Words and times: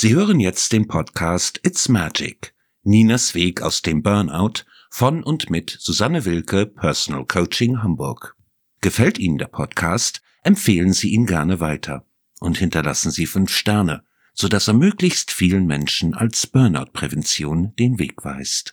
Sie 0.00 0.14
hören 0.14 0.40
jetzt 0.40 0.72
den 0.72 0.88
Podcast 0.88 1.60
It's 1.62 1.90
Magic. 1.90 2.54
Ninas 2.84 3.34
Weg 3.34 3.60
aus 3.60 3.82
dem 3.82 4.02
Burnout 4.02 4.64
von 4.88 5.22
und 5.22 5.50
mit 5.50 5.76
Susanne 5.78 6.24
Wilke, 6.24 6.64
Personal 6.64 7.26
Coaching 7.26 7.82
Hamburg. 7.82 8.34
Gefällt 8.80 9.18
Ihnen 9.18 9.36
der 9.36 9.48
Podcast? 9.48 10.22
Empfehlen 10.42 10.94
Sie 10.94 11.10
ihn 11.10 11.26
gerne 11.26 11.60
weiter 11.60 12.06
und 12.40 12.56
hinterlassen 12.56 13.10
Sie 13.10 13.26
fünf 13.26 13.50
Sterne, 13.50 14.02
sodass 14.32 14.68
er 14.68 14.72
möglichst 14.72 15.32
vielen 15.32 15.66
Menschen 15.66 16.14
als 16.14 16.46
Burnout-Prävention 16.46 17.74
den 17.78 17.98
Weg 17.98 18.24
weist. 18.24 18.72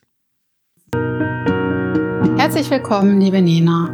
Herzlich 2.38 2.70
willkommen, 2.70 3.20
liebe 3.20 3.42
Nina. 3.42 3.90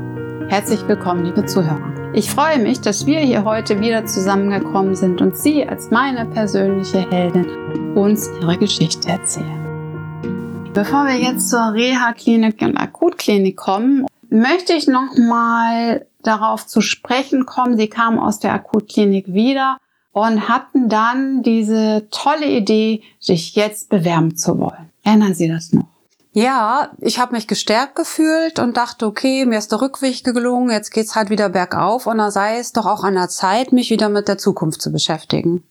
Herzlich 0.49 0.87
willkommen, 0.87 1.25
liebe 1.25 1.43
Zuhörer. 1.47 1.92
Ich 2.15 2.29
freue 2.29 2.59
mich, 2.59 2.79
dass 2.79 3.07
wir 3.07 3.21
hier 3.21 3.43
heute 3.43 3.81
wieder 3.81 4.05
zusammengekommen 4.05 4.95
sind 4.95 5.19
und 5.19 5.35
Sie 5.35 5.67
als 5.67 5.89
meine 5.89 6.27
persönliche 6.27 7.09
Heldin 7.09 7.95
uns 7.95 8.29
Ihre 8.39 8.55
Geschichte 8.59 9.09
erzählen. 9.09 10.69
Bevor 10.75 11.05
wir 11.07 11.15
jetzt 11.15 11.49
zur 11.49 11.73
Reha-Klinik 11.73 12.61
und 12.61 12.77
Akutklinik 12.77 13.57
kommen, 13.57 14.05
möchte 14.29 14.73
ich 14.73 14.85
noch 14.85 15.17
mal 15.17 16.05
darauf 16.21 16.67
zu 16.67 16.81
sprechen 16.81 17.47
kommen. 17.47 17.77
Sie 17.77 17.87
kamen 17.87 18.19
aus 18.19 18.37
der 18.37 18.53
Akutklinik 18.53 19.33
wieder 19.33 19.77
und 20.11 20.47
hatten 20.47 20.89
dann 20.89 21.41
diese 21.41 22.07
tolle 22.11 22.45
Idee, 22.45 23.01
sich 23.19 23.55
jetzt 23.55 23.89
bewerben 23.89 24.35
zu 24.35 24.59
wollen. 24.59 24.91
Erinnern 25.03 25.33
Sie 25.33 25.47
das 25.47 25.73
noch? 25.73 25.92
Ja, 26.33 26.89
ich 26.99 27.19
habe 27.19 27.33
mich 27.33 27.47
gestärkt 27.47 27.95
gefühlt 27.95 28.57
und 28.57 28.75
dachte, 28.75 29.05
okay, 29.05 29.45
mir 29.45 29.59
ist 29.59 29.71
der 29.71 29.81
Rückweg 29.81 30.23
gelungen, 30.23 30.71
jetzt 30.71 30.89
geht's 30.89 31.15
halt 31.15 31.29
wieder 31.29 31.49
bergauf 31.49 32.07
und 32.07 32.17
da 32.17 32.31
sei 32.31 32.57
es 32.57 32.73
doch 32.73 32.87
auch 32.87 33.03
an 33.03 33.13
der 33.13 33.29
Zeit, 33.29 33.71
mich 33.71 33.91
wieder 33.91 34.09
mit 34.09 34.27
der 34.27 34.39
Zukunft 34.39 34.81
zu 34.81 34.91
beschäftigen. 34.91 35.63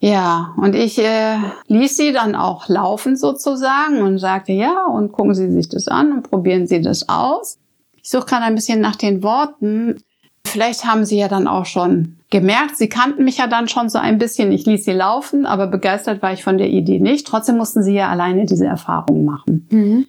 Ja, 0.00 0.54
und 0.56 0.74
ich 0.74 0.98
äh, 0.98 1.38
ließ 1.66 1.96
sie 1.96 2.12
dann 2.12 2.34
auch 2.34 2.68
laufen 2.68 3.16
sozusagen 3.16 4.02
und 4.02 4.18
sagte, 4.18 4.52
ja, 4.52 4.86
und 4.86 5.12
gucken 5.12 5.34
Sie 5.34 5.50
sich 5.50 5.68
das 5.68 5.88
an 5.88 6.12
und 6.12 6.30
probieren 6.30 6.66
Sie 6.66 6.80
das 6.80 7.08
aus. 7.08 7.58
Ich 8.02 8.10
suche 8.10 8.26
gerade 8.26 8.44
ein 8.44 8.54
bisschen 8.54 8.80
nach 8.80 8.94
den 8.94 9.22
Worten. 9.24 10.00
Vielleicht 10.44 10.84
haben 10.84 11.04
Sie 11.04 11.18
ja 11.18 11.28
dann 11.28 11.48
auch 11.48 11.66
schon 11.66 12.18
gemerkt, 12.30 12.76
Sie 12.76 12.88
kannten 12.88 13.24
mich 13.24 13.38
ja 13.38 13.48
dann 13.48 13.66
schon 13.66 13.88
so 13.88 13.98
ein 13.98 14.18
bisschen. 14.18 14.52
Ich 14.52 14.66
ließ 14.66 14.84
Sie 14.84 14.92
laufen, 14.92 15.46
aber 15.46 15.66
begeistert 15.66 16.22
war 16.22 16.32
ich 16.32 16.44
von 16.44 16.58
der 16.58 16.68
Idee 16.68 17.00
nicht. 17.00 17.26
Trotzdem 17.26 17.56
mussten 17.56 17.82
Sie 17.82 17.94
ja 17.94 18.08
alleine 18.08 18.46
diese 18.46 18.66
Erfahrung 18.66 19.24
machen. 19.24 19.66
Mhm. 19.70 20.06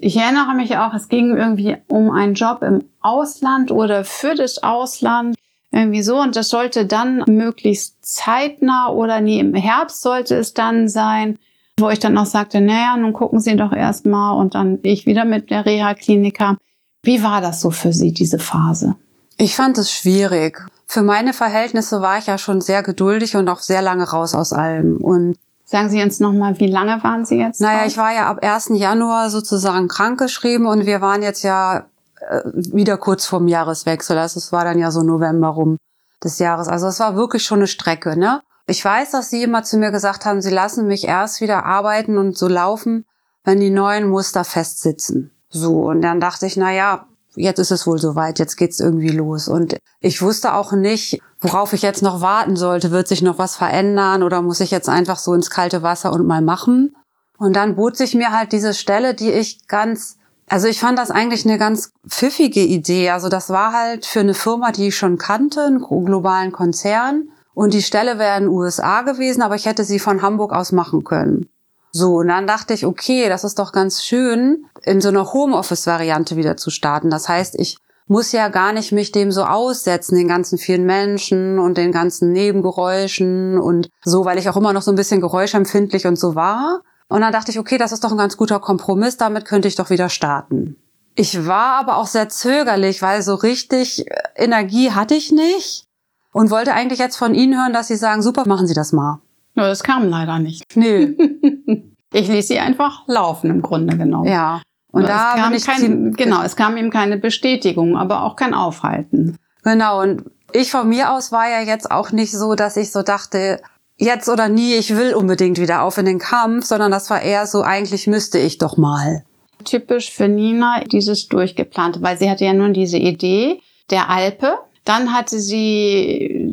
Ich 0.00 0.16
erinnere 0.16 0.54
mich 0.54 0.76
auch, 0.76 0.94
es 0.94 1.08
ging 1.08 1.36
irgendwie 1.36 1.76
um 1.88 2.10
einen 2.10 2.34
Job 2.34 2.62
im 2.62 2.84
Ausland 3.00 3.70
oder 3.70 4.04
für 4.04 4.34
das 4.34 4.62
Ausland. 4.62 5.36
Irgendwie 5.72 6.02
so. 6.02 6.20
Und 6.20 6.34
das 6.34 6.48
sollte 6.48 6.84
dann 6.84 7.24
möglichst 7.28 8.04
zeitnah 8.04 8.88
oder 8.88 9.20
nie 9.20 9.38
im 9.38 9.54
Herbst 9.54 10.02
sollte 10.02 10.34
es 10.36 10.52
dann 10.52 10.88
sein, 10.88 11.38
wo 11.78 11.88
ich 11.90 12.00
dann 12.00 12.18
auch 12.18 12.26
sagte, 12.26 12.60
naja, 12.60 12.96
nun 12.96 13.12
gucken 13.12 13.40
Sie 13.40 13.56
doch 13.56 13.72
erstmal 13.72 14.36
und 14.36 14.54
dann 14.54 14.80
ich 14.82 15.06
wieder 15.06 15.24
mit 15.24 15.50
der 15.50 15.66
Reha-Kliniker. 15.66 16.56
Wie 17.02 17.22
war 17.22 17.40
das 17.40 17.60
so 17.60 17.70
für 17.70 17.92
Sie, 17.92 18.12
diese 18.12 18.38
Phase? 18.38 18.96
Ich 19.36 19.54
fand 19.54 19.78
es 19.78 19.92
schwierig. 19.92 20.66
Für 20.86 21.02
meine 21.02 21.32
Verhältnisse 21.32 22.02
war 22.02 22.18
ich 22.18 22.26
ja 22.26 22.36
schon 22.36 22.60
sehr 22.60 22.82
geduldig 22.82 23.36
und 23.36 23.48
auch 23.48 23.60
sehr 23.60 23.80
lange 23.80 24.10
raus 24.10 24.34
aus 24.34 24.52
allem. 24.52 24.96
Und 24.96 25.36
Sagen 25.70 25.88
Sie 25.88 26.02
uns 26.02 26.18
nochmal, 26.18 26.58
wie 26.58 26.66
lange 26.66 27.00
waren 27.04 27.24
Sie 27.24 27.36
jetzt? 27.36 27.60
Naja, 27.60 27.86
ich 27.86 27.96
war 27.96 28.12
ja 28.12 28.28
ab 28.28 28.40
1. 28.42 28.70
Januar 28.72 29.30
sozusagen 29.30 29.86
krankgeschrieben 29.86 30.66
und 30.66 30.84
wir 30.84 31.00
waren 31.00 31.22
jetzt 31.22 31.44
ja 31.44 31.86
äh, 32.28 32.40
wieder 32.44 32.96
kurz 32.96 33.24
vorm 33.24 33.46
Jahreswechsel. 33.46 34.18
Also 34.18 34.38
es 34.38 34.50
war 34.50 34.64
dann 34.64 34.80
ja 34.80 34.90
so 34.90 35.04
November 35.04 35.46
rum 35.46 35.76
des 36.24 36.40
Jahres. 36.40 36.66
Also 36.66 36.88
es 36.88 36.98
war 36.98 37.14
wirklich 37.14 37.44
schon 37.44 37.60
eine 37.60 37.68
Strecke, 37.68 38.18
ne? 38.18 38.42
Ich 38.66 38.84
weiß, 38.84 39.12
dass 39.12 39.30
Sie 39.30 39.44
immer 39.44 39.62
zu 39.62 39.78
mir 39.78 39.92
gesagt 39.92 40.24
haben, 40.24 40.42
Sie 40.42 40.50
lassen 40.50 40.88
mich 40.88 41.06
erst 41.06 41.40
wieder 41.40 41.64
arbeiten 41.64 42.18
und 42.18 42.36
so 42.36 42.48
laufen, 42.48 43.04
wenn 43.44 43.60
die 43.60 43.70
neuen 43.70 44.08
Muster 44.08 44.42
festsitzen. 44.42 45.30
So, 45.50 45.84
und 45.84 46.02
dann 46.02 46.18
dachte 46.18 46.46
ich, 46.46 46.56
na 46.56 46.72
ja, 46.72 47.06
jetzt 47.36 47.58
ist 47.58 47.70
es 47.70 47.86
wohl 47.86 47.98
soweit, 47.98 48.38
jetzt 48.38 48.56
geht's 48.56 48.80
irgendwie 48.80 49.10
los. 49.10 49.48
Und 49.48 49.76
ich 50.00 50.22
wusste 50.22 50.54
auch 50.54 50.72
nicht, 50.72 51.20
worauf 51.40 51.72
ich 51.72 51.82
jetzt 51.82 52.02
noch 52.02 52.20
warten 52.20 52.56
sollte. 52.56 52.90
Wird 52.90 53.08
sich 53.08 53.22
noch 53.22 53.38
was 53.38 53.56
verändern 53.56 54.22
oder 54.22 54.42
muss 54.42 54.60
ich 54.60 54.70
jetzt 54.70 54.88
einfach 54.88 55.18
so 55.18 55.34
ins 55.34 55.50
kalte 55.50 55.82
Wasser 55.82 56.12
und 56.12 56.26
mal 56.26 56.42
machen? 56.42 56.94
Und 57.38 57.56
dann 57.56 57.76
bot 57.76 57.96
sich 57.96 58.14
mir 58.14 58.32
halt 58.32 58.52
diese 58.52 58.74
Stelle, 58.74 59.14
die 59.14 59.30
ich 59.30 59.66
ganz, 59.66 60.18
also 60.46 60.68
ich 60.68 60.78
fand 60.78 60.98
das 60.98 61.10
eigentlich 61.10 61.46
eine 61.46 61.58
ganz 61.58 61.92
pfiffige 62.06 62.60
Idee. 62.60 63.10
Also 63.10 63.28
das 63.28 63.48
war 63.48 63.72
halt 63.72 64.04
für 64.04 64.20
eine 64.20 64.34
Firma, 64.34 64.72
die 64.72 64.88
ich 64.88 64.96
schon 64.96 65.16
kannte, 65.16 65.62
einen 65.62 65.80
globalen 65.80 66.52
Konzern. 66.52 67.30
Und 67.54 67.74
die 67.74 67.82
Stelle 67.82 68.18
wäre 68.18 68.36
in 68.36 68.44
den 68.44 68.52
USA 68.52 69.02
gewesen, 69.02 69.42
aber 69.42 69.54
ich 69.54 69.66
hätte 69.66 69.84
sie 69.84 69.98
von 69.98 70.22
Hamburg 70.22 70.52
aus 70.52 70.72
machen 70.72 71.04
können. 71.04 71.48
So, 71.92 72.16
und 72.16 72.28
dann 72.28 72.46
dachte 72.46 72.74
ich, 72.74 72.86
okay, 72.86 73.28
das 73.28 73.44
ist 73.44 73.58
doch 73.58 73.72
ganz 73.72 74.02
schön, 74.04 74.66
in 74.82 75.00
so 75.00 75.08
einer 75.08 75.32
Homeoffice-Variante 75.32 76.36
wieder 76.36 76.56
zu 76.56 76.70
starten. 76.70 77.10
Das 77.10 77.28
heißt, 77.28 77.58
ich 77.58 77.78
muss 78.06 78.32
ja 78.32 78.48
gar 78.48 78.72
nicht 78.72 78.92
mich 78.92 79.12
dem 79.12 79.30
so 79.30 79.44
aussetzen, 79.44 80.16
den 80.16 80.28
ganzen 80.28 80.58
vielen 80.58 80.84
Menschen 80.84 81.58
und 81.58 81.78
den 81.78 81.92
ganzen 81.92 82.32
Nebengeräuschen 82.32 83.58
und 83.58 83.88
so, 84.04 84.24
weil 84.24 84.38
ich 84.38 84.48
auch 84.48 84.56
immer 84.56 84.72
noch 84.72 84.82
so 84.82 84.90
ein 84.90 84.96
bisschen 84.96 85.20
geräuschempfindlich 85.20 86.06
und 86.06 86.16
so 86.16 86.34
war. 86.34 86.82
Und 87.08 87.20
dann 87.20 87.32
dachte 87.32 87.50
ich, 87.50 87.58
okay, 87.58 87.78
das 87.78 87.92
ist 87.92 88.04
doch 88.04 88.10
ein 88.10 88.18
ganz 88.18 88.36
guter 88.36 88.60
Kompromiss, 88.60 89.16
damit 89.16 89.44
könnte 89.44 89.68
ich 89.68 89.76
doch 89.76 89.90
wieder 89.90 90.08
starten. 90.08 90.76
Ich 91.14 91.46
war 91.46 91.76
aber 91.78 91.96
auch 91.96 92.06
sehr 92.06 92.28
zögerlich, 92.28 93.02
weil 93.02 93.22
so 93.22 93.34
richtig 93.34 94.06
äh, 94.06 94.22
Energie 94.36 94.92
hatte 94.92 95.14
ich 95.14 95.32
nicht 95.32 95.84
und 96.32 96.50
wollte 96.50 96.72
eigentlich 96.72 96.98
jetzt 96.98 97.16
von 97.16 97.34
Ihnen 97.34 97.60
hören, 97.60 97.72
dass 97.72 97.88
Sie 97.88 97.96
sagen, 97.96 98.22
super, 98.22 98.46
machen 98.46 98.66
Sie 98.66 98.74
das 98.74 98.92
mal. 98.92 99.20
Nur 99.54 99.66
das 99.66 99.82
kam 99.82 100.08
leider 100.08 100.38
nicht. 100.38 100.64
Nö. 100.76 101.14
ich 102.12 102.28
ließ 102.28 102.48
sie 102.48 102.58
einfach 102.58 103.06
laufen 103.06 103.50
im 103.50 103.62
Grunde 103.62 103.96
genommen. 103.96 104.28
Ja. 104.28 104.62
Und 104.92 105.08
da 105.08 105.34
kam 105.36 105.56
kein, 105.56 106.12
genau, 106.14 106.42
es 106.42 106.56
kam 106.56 106.76
ihm 106.76 106.90
keine 106.90 107.16
Bestätigung, 107.16 107.96
aber 107.96 108.24
auch 108.24 108.34
kein 108.34 108.54
Aufhalten. 108.54 109.36
Genau. 109.62 110.02
Und 110.02 110.24
ich 110.52 110.70
von 110.70 110.88
mir 110.88 111.12
aus 111.12 111.30
war 111.30 111.48
ja 111.48 111.60
jetzt 111.60 111.90
auch 111.90 112.10
nicht 112.10 112.32
so, 112.32 112.54
dass 112.54 112.76
ich 112.76 112.90
so 112.90 113.02
dachte, 113.02 113.60
jetzt 113.98 114.28
oder 114.28 114.48
nie, 114.48 114.74
ich 114.74 114.96
will 114.96 115.14
unbedingt 115.14 115.60
wieder 115.60 115.82
auf 115.82 115.98
in 115.98 116.06
den 116.06 116.18
Kampf, 116.18 116.64
sondern 116.64 116.90
das 116.90 117.10
war 117.10 117.22
eher 117.22 117.46
so, 117.46 117.62
eigentlich 117.62 118.06
müsste 118.06 118.38
ich 118.38 118.58
doch 118.58 118.76
mal. 118.76 119.24
Typisch 119.64 120.10
für 120.10 120.26
Nina 120.26 120.82
dieses 120.84 121.28
durchgeplante, 121.28 122.02
weil 122.02 122.18
sie 122.18 122.30
hatte 122.30 122.44
ja 122.46 122.52
nun 122.52 122.72
diese 122.72 122.96
Idee 122.96 123.60
der 123.90 124.08
Alpe. 124.08 124.58
Dann 124.84 125.12
hatte 125.12 125.38
sie 125.38 126.50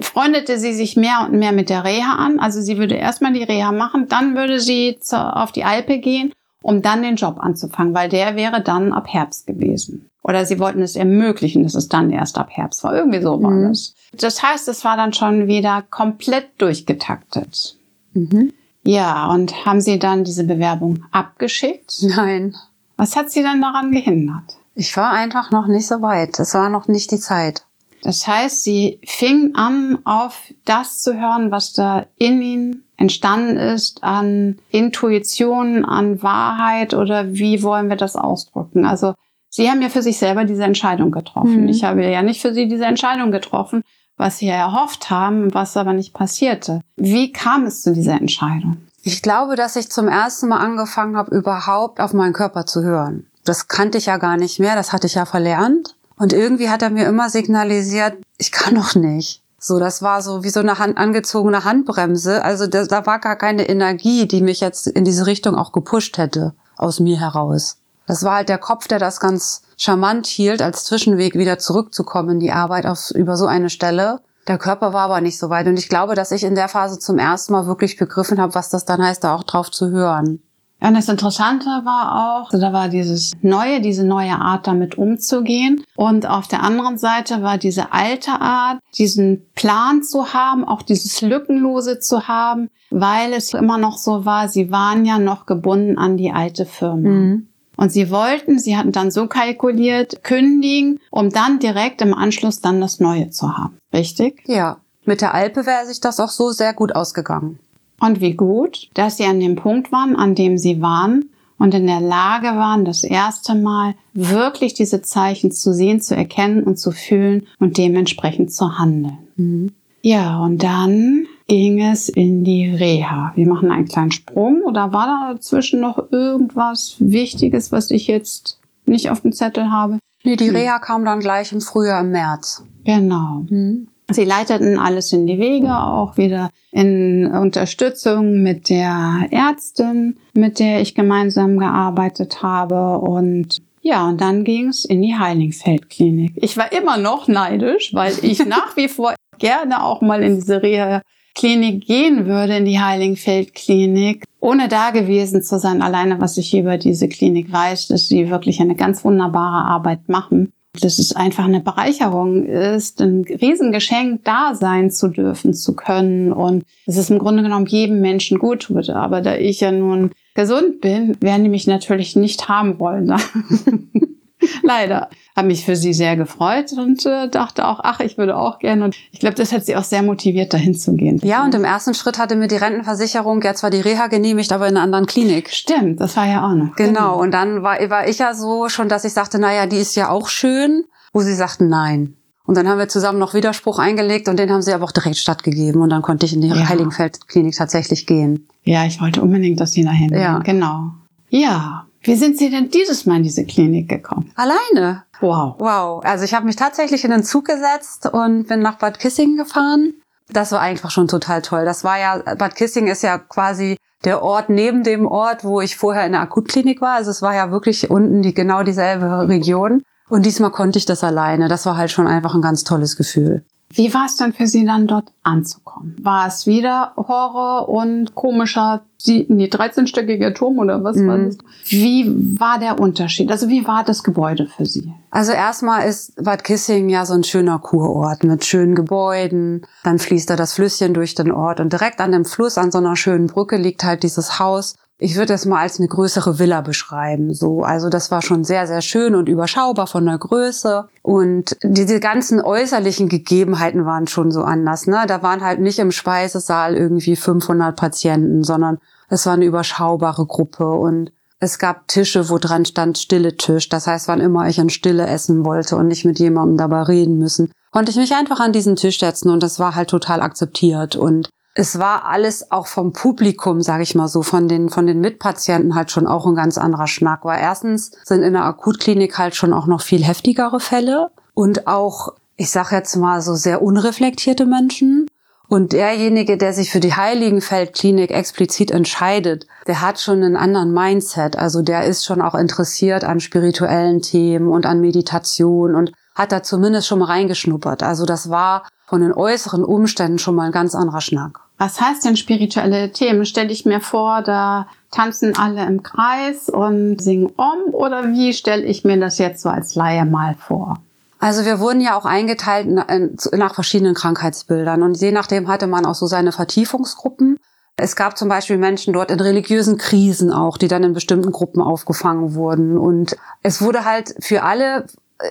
freundete 0.00 0.58
sie 0.58 0.72
sich 0.72 0.96
mehr 0.96 1.26
und 1.26 1.38
mehr 1.38 1.52
mit 1.52 1.70
der 1.70 1.84
Reha 1.84 2.16
an. 2.16 2.38
Also 2.38 2.60
sie 2.60 2.78
würde 2.78 2.94
erstmal 2.94 3.32
die 3.32 3.42
Reha 3.42 3.72
machen, 3.72 4.08
dann 4.08 4.36
würde 4.36 4.60
sie 4.60 4.98
auf 5.10 5.52
die 5.52 5.64
Alpe 5.64 5.98
gehen, 5.98 6.32
um 6.62 6.82
dann 6.82 7.02
den 7.02 7.16
Job 7.16 7.38
anzufangen, 7.38 7.94
weil 7.94 8.08
der 8.08 8.36
wäre 8.36 8.62
dann 8.62 8.92
ab 8.92 9.06
Herbst 9.08 9.46
gewesen. 9.46 10.08
Oder 10.22 10.46
sie 10.46 10.60
wollten 10.60 10.82
es 10.82 10.94
ermöglichen, 10.94 11.64
dass 11.64 11.74
es 11.74 11.88
dann 11.88 12.10
erst 12.10 12.38
ab 12.38 12.48
Herbst 12.50 12.84
war. 12.84 12.94
Irgendwie 12.94 13.20
so 13.20 13.42
war 13.42 13.50
mhm. 13.50 13.68
das. 13.68 13.94
Das 14.12 14.42
heißt, 14.42 14.68
es 14.68 14.84
war 14.84 14.96
dann 14.96 15.12
schon 15.12 15.48
wieder 15.48 15.82
komplett 15.90 16.50
durchgetaktet. 16.58 17.76
Mhm. 18.14 18.52
Ja, 18.84 19.26
und 19.28 19.64
haben 19.64 19.80
Sie 19.80 19.98
dann 19.98 20.24
diese 20.24 20.44
Bewerbung 20.44 21.04
abgeschickt? 21.10 22.02
Nein. 22.02 22.54
Was 22.96 23.16
hat 23.16 23.30
Sie 23.30 23.42
dann 23.42 23.60
daran 23.60 23.90
gehindert? 23.90 24.58
Ich 24.74 24.96
war 24.96 25.10
einfach 25.10 25.50
noch 25.50 25.66
nicht 25.66 25.86
so 25.86 26.02
weit. 26.02 26.38
Es 26.38 26.54
war 26.54 26.68
noch 26.68 26.88
nicht 26.88 27.10
die 27.10 27.18
Zeit. 27.18 27.64
Das 28.02 28.26
heißt, 28.26 28.64
sie 28.64 28.98
fing 29.04 29.54
an, 29.54 29.98
auf 30.04 30.52
das 30.64 31.00
zu 31.00 31.14
hören, 31.14 31.50
was 31.50 31.72
da 31.72 32.06
in 32.16 32.42
ihnen 32.42 32.84
entstanden 32.96 33.56
ist, 33.56 34.02
an 34.02 34.58
Intuition, 34.70 35.84
an 35.84 36.22
Wahrheit 36.22 36.94
oder 36.94 37.32
wie 37.32 37.62
wollen 37.62 37.88
wir 37.88 37.96
das 37.96 38.16
ausdrücken? 38.16 38.84
Also 38.84 39.14
Sie 39.54 39.70
haben 39.70 39.82
ja 39.82 39.90
für 39.90 40.02
sich 40.02 40.16
selber 40.16 40.44
diese 40.44 40.64
Entscheidung 40.64 41.10
getroffen. 41.10 41.64
Mhm. 41.64 41.68
Ich 41.68 41.84
habe 41.84 42.02
ja 42.04 42.22
nicht 42.22 42.40
für 42.40 42.54
Sie 42.54 42.68
diese 42.68 42.86
Entscheidung 42.86 43.30
getroffen, 43.30 43.82
was 44.16 44.38
Sie 44.38 44.46
ja 44.46 44.54
erhofft 44.54 45.10
haben, 45.10 45.52
was 45.52 45.76
aber 45.76 45.92
nicht 45.92 46.14
passierte. 46.14 46.80
Wie 46.96 47.32
kam 47.32 47.66
es 47.66 47.82
zu 47.82 47.92
dieser 47.92 48.14
Entscheidung? 48.14 48.78
Ich 49.02 49.20
glaube, 49.20 49.54
dass 49.54 49.76
ich 49.76 49.90
zum 49.90 50.08
ersten 50.08 50.48
Mal 50.48 50.58
angefangen 50.58 51.16
habe, 51.16 51.36
überhaupt 51.36 52.00
auf 52.00 52.14
meinen 52.14 52.32
Körper 52.32 52.64
zu 52.64 52.82
hören. 52.82 53.26
Das 53.44 53.68
kannte 53.68 53.98
ich 53.98 54.06
ja 54.06 54.18
gar 54.18 54.36
nicht 54.36 54.60
mehr, 54.60 54.76
das 54.76 54.92
hatte 54.92 55.06
ich 55.06 55.14
ja 55.14 55.24
verlernt. 55.26 55.96
Und 56.16 56.32
irgendwie 56.32 56.70
hat 56.70 56.82
er 56.82 56.90
mir 56.90 57.06
immer 57.06 57.30
signalisiert, 57.30 58.14
ich 58.38 58.52
kann 58.52 58.74
noch 58.74 58.94
nicht. 58.94 59.42
So, 59.58 59.78
das 59.78 60.02
war 60.02 60.22
so 60.22 60.42
wie 60.42 60.50
so 60.50 60.60
eine 60.60 60.78
Hand, 60.78 60.98
angezogene 60.98 61.64
Handbremse. 61.64 62.44
Also 62.44 62.66
da, 62.66 62.84
da 62.84 63.06
war 63.06 63.20
gar 63.20 63.36
keine 63.36 63.68
Energie, 63.68 64.26
die 64.26 64.42
mich 64.42 64.60
jetzt 64.60 64.88
in 64.88 65.04
diese 65.04 65.26
Richtung 65.26 65.54
auch 65.54 65.72
gepusht 65.72 66.18
hätte, 66.18 66.52
aus 66.76 67.00
mir 67.00 67.18
heraus. 67.18 67.78
Das 68.06 68.24
war 68.24 68.36
halt 68.36 68.48
der 68.48 68.58
Kopf, 68.58 68.88
der 68.88 68.98
das 68.98 69.20
ganz 69.20 69.62
charmant 69.76 70.26
hielt, 70.26 70.62
als 70.62 70.84
Zwischenweg 70.84 71.34
wieder 71.34 71.58
zurückzukommen 71.58 72.30
in 72.30 72.40
die 72.40 72.52
Arbeit 72.52 72.86
auf, 72.86 73.12
über 73.12 73.36
so 73.36 73.46
eine 73.46 73.70
Stelle. 73.70 74.20
Der 74.48 74.58
Körper 74.58 74.92
war 74.92 75.02
aber 75.02 75.20
nicht 75.20 75.38
so 75.38 75.50
weit. 75.50 75.68
Und 75.68 75.78
ich 75.78 75.88
glaube, 75.88 76.16
dass 76.16 76.32
ich 76.32 76.42
in 76.42 76.56
der 76.56 76.68
Phase 76.68 76.98
zum 76.98 77.18
ersten 77.18 77.52
Mal 77.52 77.66
wirklich 77.66 77.96
begriffen 77.96 78.40
habe, 78.40 78.54
was 78.54 78.68
das 78.68 78.84
dann 78.84 79.02
heißt, 79.02 79.22
da 79.22 79.34
auch 79.34 79.44
drauf 79.44 79.70
zu 79.70 79.90
hören. 79.90 80.42
Ja, 80.82 80.88
und 80.88 80.94
das 80.94 81.08
Interessante 81.08 81.66
war 81.66 82.42
auch, 82.42 82.50
da 82.50 82.72
war 82.72 82.88
dieses 82.88 83.32
neue, 83.40 83.80
diese 83.80 84.04
neue 84.04 84.32
Art, 84.32 84.66
damit 84.66 84.98
umzugehen. 84.98 85.84
Und 85.94 86.26
auf 86.26 86.48
der 86.48 86.62
anderen 86.62 86.98
Seite 86.98 87.42
war 87.42 87.56
diese 87.56 87.92
alte 87.92 88.32
Art, 88.32 88.80
diesen 88.98 89.46
Plan 89.54 90.02
zu 90.02 90.34
haben, 90.34 90.64
auch 90.64 90.82
dieses 90.82 91.20
Lückenlose 91.20 92.00
zu 92.00 92.26
haben, 92.26 92.68
weil 92.90 93.32
es 93.32 93.54
immer 93.54 93.78
noch 93.78 93.96
so 93.96 94.24
war, 94.24 94.48
sie 94.48 94.72
waren 94.72 95.04
ja 95.04 95.18
noch 95.18 95.46
gebunden 95.46 95.98
an 95.98 96.16
die 96.16 96.32
alte 96.32 96.66
Firma. 96.66 97.08
Mhm. 97.08 97.48
Und 97.76 97.90
sie 97.90 98.10
wollten, 98.10 98.58
sie 98.58 98.76
hatten 98.76 98.92
dann 98.92 99.10
so 99.10 99.28
kalkuliert, 99.28 100.24
kündigen, 100.24 101.00
um 101.10 101.30
dann 101.30 101.58
direkt 101.58 102.02
im 102.02 102.12
Anschluss 102.12 102.60
dann 102.60 102.80
das 102.80 103.00
Neue 103.00 103.30
zu 103.30 103.56
haben. 103.56 103.78
Richtig? 103.94 104.42
Ja. 104.46 104.78
Mit 105.04 105.20
der 105.20 105.34
Alpe 105.34 105.64
wäre 105.64 105.86
sich 105.86 106.00
das 106.00 106.20
auch 106.20 106.28
so 106.28 106.50
sehr 106.50 106.74
gut 106.74 106.94
ausgegangen. 106.94 107.58
Und 108.02 108.20
wie 108.20 108.34
gut, 108.34 108.88
dass 108.94 109.16
sie 109.16 109.24
an 109.24 109.38
dem 109.38 109.54
Punkt 109.54 109.92
waren, 109.92 110.16
an 110.16 110.34
dem 110.34 110.58
sie 110.58 110.82
waren 110.82 111.26
und 111.56 111.72
in 111.72 111.86
der 111.86 112.00
Lage 112.00 112.48
waren, 112.48 112.84
das 112.84 113.04
erste 113.04 113.54
Mal 113.54 113.94
wirklich 114.12 114.74
diese 114.74 115.02
Zeichen 115.02 115.52
zu 115.52 115.72
sehen, 115.72 116.00
zu 116.00 116.16
erkennen 116.16 116.64
und 116.64 116.80
zu 116.80 116.90
fühlen 116.90 117.46
und 117.60 117.78
dementsprechend 117.78 118.52
zu 118.52 118.76
handeln. 118.76 119.18
Mhm. 119.36 119.72
Ja, 120.02 120.40
und 120.40 120.64
dann 120.64 121.26
ging 121.46 121.80
es 121.80 122.08
in 122.08 122.42
die 122.42 122.68
Reha. 122.70 123.32
Wir 123.36 123.46
machen 123.46 123.70
einen 123.70 123.86
kleinen 123.86 124.10
Sprung 124.10 124.62
oder 124.62 124.92
war 124.92 125.06
da 125.06 125.34
dazwischen 125.34 125.78
noch 125.78 126.10
irgendwas 126.10 126.96
Wichtiges, 126.98 127.70
was 127.70 127.92
ich 127.92 128.08
jetzt 128.08 128.58
nicht 128.84 129.10
auf 129.10 129.20
dem 129.20 129.32
Zettel 129.32 129.70
habe? 129.70 130.00
Nee, 130.24 130.34
die 130.34 130.48
hm. 130.48 130.56
Reha 130.56 130.80
kam 130.80 131.04
dann 131.04 131.20
gleich 131.20 131.52
im 131.52 131.60
Frühjahr, 131.60 132.00
im 132.00 132.10
März. 132.10 132.64
Genau. 132.84 133.44
Mhm. 133.48 133.86
Sie 134.12 134.24
leiteten 134.24 134.78
alles 134.78 135.12
in 135.12 135.26
die 135.26 135.38
Wege, 135.38 135.76
auch 135.76 136.16
wieder 136.16 136.50
in 136.70 137.26
Unterstützung 137.26 138.42
mit 138.42 138.68
der 138.68 139.28
Ärztin, 139.30 140.16
mit 140.34 140.58
der 140.58 140.80
ich 140.80 140.94
gemeinsam 140.94 141.58
gearbeitet 141.58 142.42
habe. 142.42 142.98
Und 142.98 143.58
ja, 143.82 144.08
und 144.08 144.20
dann 144.20 144.44
ging 144.44 144.68
es 144.68 144.84
in 144.84 145.02
die 145.02 145.14
Heiligenfeldklinik. 145.14 146.32
Ich 146.36 146.56
war 146.56 146.72
immer 146.72 146.96
noch 146.96 147.28
neidisch, 147.28 147.92
weil 147.94 148.14
ich 148.22 148.44
nach 148.46 148.76
wie 148.76 148.88
vor 148.88 149.14
gerne 149.38 149.84
auch 149.84 150.00
mal 150.00 150.22
in 150.22 150.36
diese 150.36 150.62
Reha-Klinik 150.62 151.84
gehen 151.86 152.26
würde, 152.26 152.56
in 152.56 152.64
die 152.64 152.80
Heiligenfeldklinik, 152.80 154.24
ohne 154.40 154.68
da 154.68 154.90
gewesen 154.90 155.42
zu 155.42 155.58
sein. 155.58 155.82
Alleine, 155.82 156.20
was 156.20 156.36
ich 156.36 156.56
über 156.56 156.78
diese 156.78 157.08
Klinik 157.08 157.52
weiß, 157.52 157.88
dass 157.88 158.08
sie 158.08 158.30
wirklich 158.30 158.60
eine 158.60 158.76
ganz 158.76 159.04
wunderbare 159.04 159.64
Arbeit 159.66 160.08
machen 160.08 160.52
dass 160.80 160.98
es 160.98 161.14
einfach 161.14 161.44
eine 161.44 161.60
Bereicherung 161.60 162.46
ist, 162.46 163.02
ein 163.02 163.24
Riesengeschenk 163.24 164.24
da 164.24 164.54
sein 164.54 164.90
zu 164.90 165.08
dürfen, 165.08 165.52
zu 165.52 165.74
können 165.74 166.32
und 166.32 166.64
es 166.86 167.10
im 167.10 167.18
Grunde 167.18 167.42
genommen 167.42 167.66
jedem 167.66 168.00
Menschen 168.00 168.38
gut. 168.38 168.70
Aber 168.90 169.20
da 169.20 169.36
ich 169.36 169.60
ja 169.60 169.70
nun 169.70 170.12
gesund 170.34 170.80
bin, 170.80 171.16
werden 171.20 171.44
die 171.44 171.50
mich 171.50 171.66
natürlich 171.66 172.16
nicht 172.16 172.48
haben 172.48 172.78
wollen. 172.78 173.12
Leider. 174.62 175.08
Habe 175.36 175.48
mich 175.48 175.64
für 175.64 175.76
sie 175.76 175.92
sehr 175.92 176.16
gefreut 176.16 176.72
und 176.72 177.06
äh, 177.06 177.28
dachte 177.28 177.66
auch, 177.66 177.80
ach, 177.82 178.00
ich 178.00 178.18
würde 178.18 178.36
auch 178.36 178.58
gerne. 178.58 178.84
Und 178.84 178.96
ich 179.10 179.20
glaube, 179.20 179.34
das 179.34 179.52
hat 179.52 179.64
sie 179.64 179.76
auch 179.76 179.84
sehr 179.84 180.02
motiviert, 180.02 180.52
dahin 180.52 180.74
zu 180.74 180.94
gehen. 180.94 181.20
Ja, 181.22 181.44
und 181.44 181.54
im 181.54 181.64
ersten 181.64 181.94
Schritt 181.94 182.18
hatte 182.18 182.36
mir 182.36 182.48
die 182.48 182.56
Rentenversicherung 182.56 183.40
ja 183.42 183.54
zwar 183.54 183.70
die 183.70 183.80
Reha 183.80 184.08
genehmigt, 184.08 184.52
aber 184.52 184.68
in 184.68 184.76
einer 184.76 184.84
anderen 184.84 185.06
Klinik. 185.06 185.50
Stimmt, 185.50 186.00
das 186.00 186.16
war 186.16 186.26
ja 186.26 186.46
auch 186.46 186.54
noch. 186.54 186.76
Genau. 186.76 186.88
genau. 186.88 187.20
Und 187.20 187.32
dann 187.32 187.62
war, 187.62 187.78
war 187.90 188.08
ich 188.08 188.18
ja 188.18 188.34
so 188.34 188.68
schon, 188.68 188.88
dass 188.88 189.04
ich 189.04 189.12
sagte, 189.12 189.38
naja, 189.38 189.66
die 189.66 189.78
ist 189.78 189.94
ja 189.96 190.10
auch 190.10 190.28
schön, 190.28 190.84
wo 191.12 191.20
sie 191.20 191.34
sagten, 191.34 191.68
nein. 191.68 192.16
Und 192.44 192.56
dann 192.56 192.68
haben 192.68 192.78
wir 192.78 192.88
zusammen 192.88 193.18
noch 193.18 193.34
Widerspruch 193.34 193.78
eingelegt 193.78 194.28
und 194.28 194.38
den 194.38 194.50
haben 194.50 194.62
sie 194.62 194.72
aber 194.72 194.84
auch 194.84 194.92
direkt 194.92 195.16
stattgegeben 195.16 195.80
und 195.80 195.90
dann 195.90 196.02
konnte 196.02 196.26
ich 196.26 196.34
in 196.34 196.40
die 196.40 196.48
ja. 196.48 196.68
Heiligenfeld-Klinik 196.68 197.56
tatsächlich 197.56 198.06
gehen. 198.06 198.48
Ja, 198.64 198.84
ich 198.84 199.00
wollte 199.00 199.22
unbedingt, 199.22 199.60
dass 199.60 199.72
sie 199.72 199.84
dahin 199.84 200.12
ja. 200.12 200.38
gehen. 200.38 200.42
Genau. 200.42 200.90
Ja, 201.30 201.86
wie 202.02 202.16
sind 202.16 202.38
Sie 202.38 202.50
denn 202.50 202.70
dieses 202.70 203.06
Mal 203.06 203.18
in 203.18 203.22
diese 203.22 203.44
Klinik 203.44 203.88
gekommen? 203.88 204.32
Alleine. 204.34 205.04
Wow. 205.20 205.54
Wow. 205.58 206.04
Also 206.04 206.24
ich 206.24 206.34
habe 206.34 206.46
mich 206.46 206.56
tatsächlich 206.56 207.04
in 207.04 207.10
den 207.10 207.22
Zug 207.22 207.46
gesetzt 207.46 208.06
und 208.06 208.48
bin 208.48 208.60
nach 208.60 208.78
Bad 208.78 208.98
Kissingen 208.98 209.36
gefahren. 209.36 209.94
Das 210.30 210.50
war 210.52 210.60
einfach 210.60 210.90
schon 210.90 211.08
total 211.08 211.42
toll. 211.42 211.64
Das 211.64 211.84
war 211.84 211.98
ja, 211.98 212.18
Bad 212.34 212.56
Kissingen 212.56 212.90
ist 212.90 213.02
ja 213.02 213.18
quasi 213.18 213.76
der 214.04 214.22
Ort 214.22 214.50
neben 214.50 214.82
dem 214.82 215.06
Ort, 215.06 215.44
wo 215.44 215.60
ich 215.60 215.76
vorher 215.76 216.06
in 216.06 216.12
der 216.12 216.22
Akutklinik 216.22 216.80
war. 216.80 216.94
Also 216.94 217.10
es 217.10 217.22
war 217.22 217.34
ja 217.34 217.50
wirklich 217.50 217.90
unten 217.90 218.22
die 218.22 218.34
genau 218.34 218.62
dieselbe 218.62 219.28
Region. 219.28 219.82
Und 220.08 220.26
diesmal 220.26 220.50
konnte 220.50 220.78
ich 220.78 220.86
das 220.86 221.04
alleine. 221.04 221.48
Das 221.48 221.66
war 221.66 221.76
halt 221.76 221.90
schon 221.90 222.06
einfach 222.06 222.34
ein 222.34 222.42
ganz 222.42 222.64
tolles 222.64 222.96
Gefühl. 222.96 223.44
Wie 223.74 223.92
war 223.94 224.06
es 224.06 224.16
dann 224.16 224.32
für 224.32 224.46
Sie 224.46 224.64
dann 224.64 224.86
dort 224.86 225.12
anzukommen? 225.22 225.96
War 226.02 226.26
es 226.26 226.46
wieder 226.46 226.92
Horror 226.96 227.68
und 227.68 228.14
komischer, 228.14 228.82
nee, 229.06 229.48
13-stöckiger 229.50 230.34
Turm 230.34 230.58
oder 230.58 230.84
was 230.84 230.96
mhm. 230.96 231.08
war 231.08 231.18
das? 231.18 231.38
Wie 231.66 232.38
war 232.38 232.58
der 232.58 232.78
Unterschied? 232.78 233.30
Also 233.30 233.48
wie 233.48 233.66
war 233.66 233.82
das 233.84 234.02
Gebäude 234.02 234.46
für 234.46 234.66
Sie? 234.66 234.92
Also 235.10 235.32
erstmal 235.32 235.88
ist 235.88 236.22
Bad 236.22 236.44
Kissing 236.44 236.88
ja 236.88 237.06
so 237.06 237.14
ein 237.14 237.24
schöner 237.24 237.58
Kurort 237.58 238.24
mit 238.24 238.44
schönen 238.44 238.74
Gebäuden. 238.74 239.62
Dann 239.84 239.98
fließt 239.98 240.28
da 240.28 240.36
das 240.36 240.54
Flüsschen 240.54 240.94
durch 240.94 241.14
den 241.14 241.32
Ort 241.32 241.60
und 241.60 241.72
direkt 241.72 242.00
an 242.00 242.12
dem 242.12 242.24
Fluss, 242.24 242.58
an 242.58 242.70
so 242.70 242.78
einer 242.78 242.96
schönen 242.96 243.26
Brücke 243.26 243.56
liegt 243.56 243.84
halt 243.84 244.02
dieses 244.02 244.38
Haus 244.38 244.74
ich 245.02 245.16
würde 245.16 245.32
das 245.32 245.46
mal 245.46 245.60
als 245.60 245.80
eine 245.80 245.88
größere 245.88 246.38
Villa 246.38 246.60
beschreiben. 246.60 247.34
So, 247.34 247.62
also 247.62 247.88
das 247.88 248.12
war 248.12 248.22
schon 248.22 248.44
sehr, 248.44 248.68
sehr 248.68 248.82
schön 248.82 249.16
und 249.16 249.28
überschaubar 249.28 249.88
von 249.88 250.06
der 250.06 250.16
Größe. 250.16 250.88
Und 251.02 251.56
diese 251.64 251.98
ganzen 251.98 252.40
äußerlichen 252.40 253.08
Gegebenheiten 253.08 253.84
waren 253.84 254.06
schon 254.06 254.30
so 254.30 254.42
anders. 254.42 254.86
Ne? 254.86 255.02
Da 255.08 255.22
waren 255.22 255.42
halt 255.42 255.60
nicht 255.60 255.80
im 255.80 255.90
Speisesaal 255.90 256.76
irgendwie 256.76 257.16
500 257.16 257.74
Patienten, 257.76 258.44
sondern 258.44 258.78
es 259.08 259.26
war 259.26 259.34
eine 259.34 259.44
überschaubare 259.44 260.24
Gruppe 260.24 260.70
und 260.70 261.10
es 261.40 261.58
gab 261.58 261.88
Tische, 261.88 262.28
wo 262.30 262.38
dran 262.38 262.64
stand 262.64 262.96
Stille 262.96 263.36
Tisch. 263.36 263.68
Das 263.68 263.88
heißt, 263.88 264.06
wann 264.06 264.20
immer 264.20 264.48
ich 264.48 264.58
in 264.58 264.70
Stille 264.70 265.08
essen 265.08 265.44
wollte 265.44 265.74
und 265.74 265.88
nicht 265.88 266.04
mit 266.04 266.20
jemandem 266.20 266.56
dabei 266.56 266.82
reden 266.82 267.18
müssen, 267.18 267.50
konnte 267.72 267.90
ich 267.90 267.96
mich 267.96 268.14
einfach 268.14 268.38
an 268.38 268.52
diesen 268.52 268.76
Tisch 268.76 269.00
setzen 269.00 269.30
und 269.30 269.42
das 269.42 269.58
war 269.58 269.74
halt 269.74 269.90
total 269.90 270.20
akzeptiert 270.20 270.94
und 270.94 271.28
es 271.54 271.78
war 271.78 272.06
alles 272.06 272.50
auch 272.50 272.66
vom 272.66 272.92
Publikum, 272.92 273.60
sage 273.60 273.82
ich 273.82 273.94
mal 273.94 274.08
so, 274.08 274.22
von 274.22 274.48
den 274.48 274.70
von 274.70 274.86
den 274.86 275.00
Mitpatienten 275.00 275.74
halt 275.74 275.90
schon 275.90 276.06
auch 276.06 276.26
ein 276.26 276.34
ganz 276.34 276.56
anderer 276.56 276.86
Schnack. 276.86 277.24
Weil 277.24 277.40
erstens 277.40 277.92
sind 278.04 278.22
in 278.22 278.32
der 278.32 278.44
Akutklinik 278.44 279.18
halt 279.18 279.34
schon 279.34 279.52
auch 279.52 279.66
noch 279.66 279.82
viel 279.82 280.02
heftigere 280.02 280.60
Fälle 280.60 281.10
und 281.34 281.66
auch, 281.66 282.14
ich 282.36 282.50
sag 282.50 282.72
jetzt 282.72 282.96
mal 282.96 283.20
so 283.20 283.34
sehr 283.34 283.62
unreflektierte 283.62 284.46
Menschen. 284.46 285.06
Und 285.48 285.74
derjenige, 285.74 286.38
der 286.38 286.54
sich 286.54 286.70
für 286.70 286.80
die 286.80 286.94
Heiligenfeldklinik 286.94 288.10
explizit 288.10 288.70
entscheidet, 288.70 289.46
der 289.66 289.82
hat 289.82 290.00
schon 290.00 290.22
einen 290.22 290.36
anderen 290.36 290.72
Mindset. 290.72 291.36
Also 291.36 291.60
der 291.60 291.84
ist 291.84 292.06
schon 292.06 292.22
auch 292.22 292.34
interessiert 292.34 293.04
an 293.04 293.20
spirituellen 293.20 294.00
Themen 294.00 294.48
und 294.48 294.64
an 294.64 294.80
Meditation 294.80 295.74
und 295.74 295.92
hat 296.14 296.32
da 296.32 296.42
zumindest 296.42 296.86
schon 296.86 297.00
mal 297.00 297.06
reingeschnuppert. 297.06 297.82
Also 297.82 298.06
das 298.06 298.30
war 298.30 298.62
von 298.86 299.02
den 299.02 299.12
äußeren 299.12 299.62
Umständen 299.62 300.18
schon 300.18 300.34
mal 300.34 300.46
ein 300.46 300.52
ganz 300.52 300.74
anderer 300.74 301.02
Schnack. 301.02 301.41
Was 301.58 301.80
heißt 301.80 302.04
denn 302.04 302.16
spirituelle 302.16 302.90
Themen? 302.92 303.24
Stelle 303.24 303.52
ich 303.52 303.64
mir 303.64 303.80
vor, 303.80 304.22
da 304.22 304.66
tanzen 304.90 305.36
alle 305.36 305.64
im 305.64 305.82
Kreis 305.82 306.48
und 306.48 307.00
singen 307.00 307.32
Om 307.36 307.72
oder 307.72 308.12
wie 308.12 308.32
stelle 308.32 308.64
ich 308.64 308.84
mir 308.84 308.98
das 308.98 309.18
jetzt 309.18 309.42
so 309.42 309.48
als 309.48 309.74
Laie 309.74 310.04
mal 310.04 310.34
vor? 310.34 310.78
Also 311.18 311.44
wir 311.44 311.60
wurden 311.60 311.80
ja 311.80 311.96
auch 311.96 312.04
eingeteilt 312.04 312.68
nach 312.68 313.54
verschiedenen 313.54 313.94
Krankheitsbildern 313.94 314.82
und 314.82 315.00
je 315.00 315.12
nachdem 315.12 315.46
hatte 315.46 315.68
man 315.68 315.86
auch 315.86 315.94
so 315.94 316.06
seine 316.06 316.32
Vertiefungsgruppen. 316.32 317.38
Es 317.76 317.94
gab 317.94 318.18
zum 318.18 318.28
Beispiel 318.28 318.58
Menschen 318.58 318.92
dort 318.92 319.12
in 319.12 319.20
religiösen 319.20 319.78
Krisen 319.78 320.32
auch, 320.32 320.58
die 320.58 320.68
dann 320.68 320.82
in 320.82 320.94
bestimmten 320.94 321.30
Gruppen 321.30 321.62
aufgefangen 321.62 322.34
wurden. 322.34 322.76
Und 322.76 323.16
es 323.42 323.62
wurde 323.62 323.84
halt 323.84 324.14
für 324.18 324.42
alle 324.42 324.86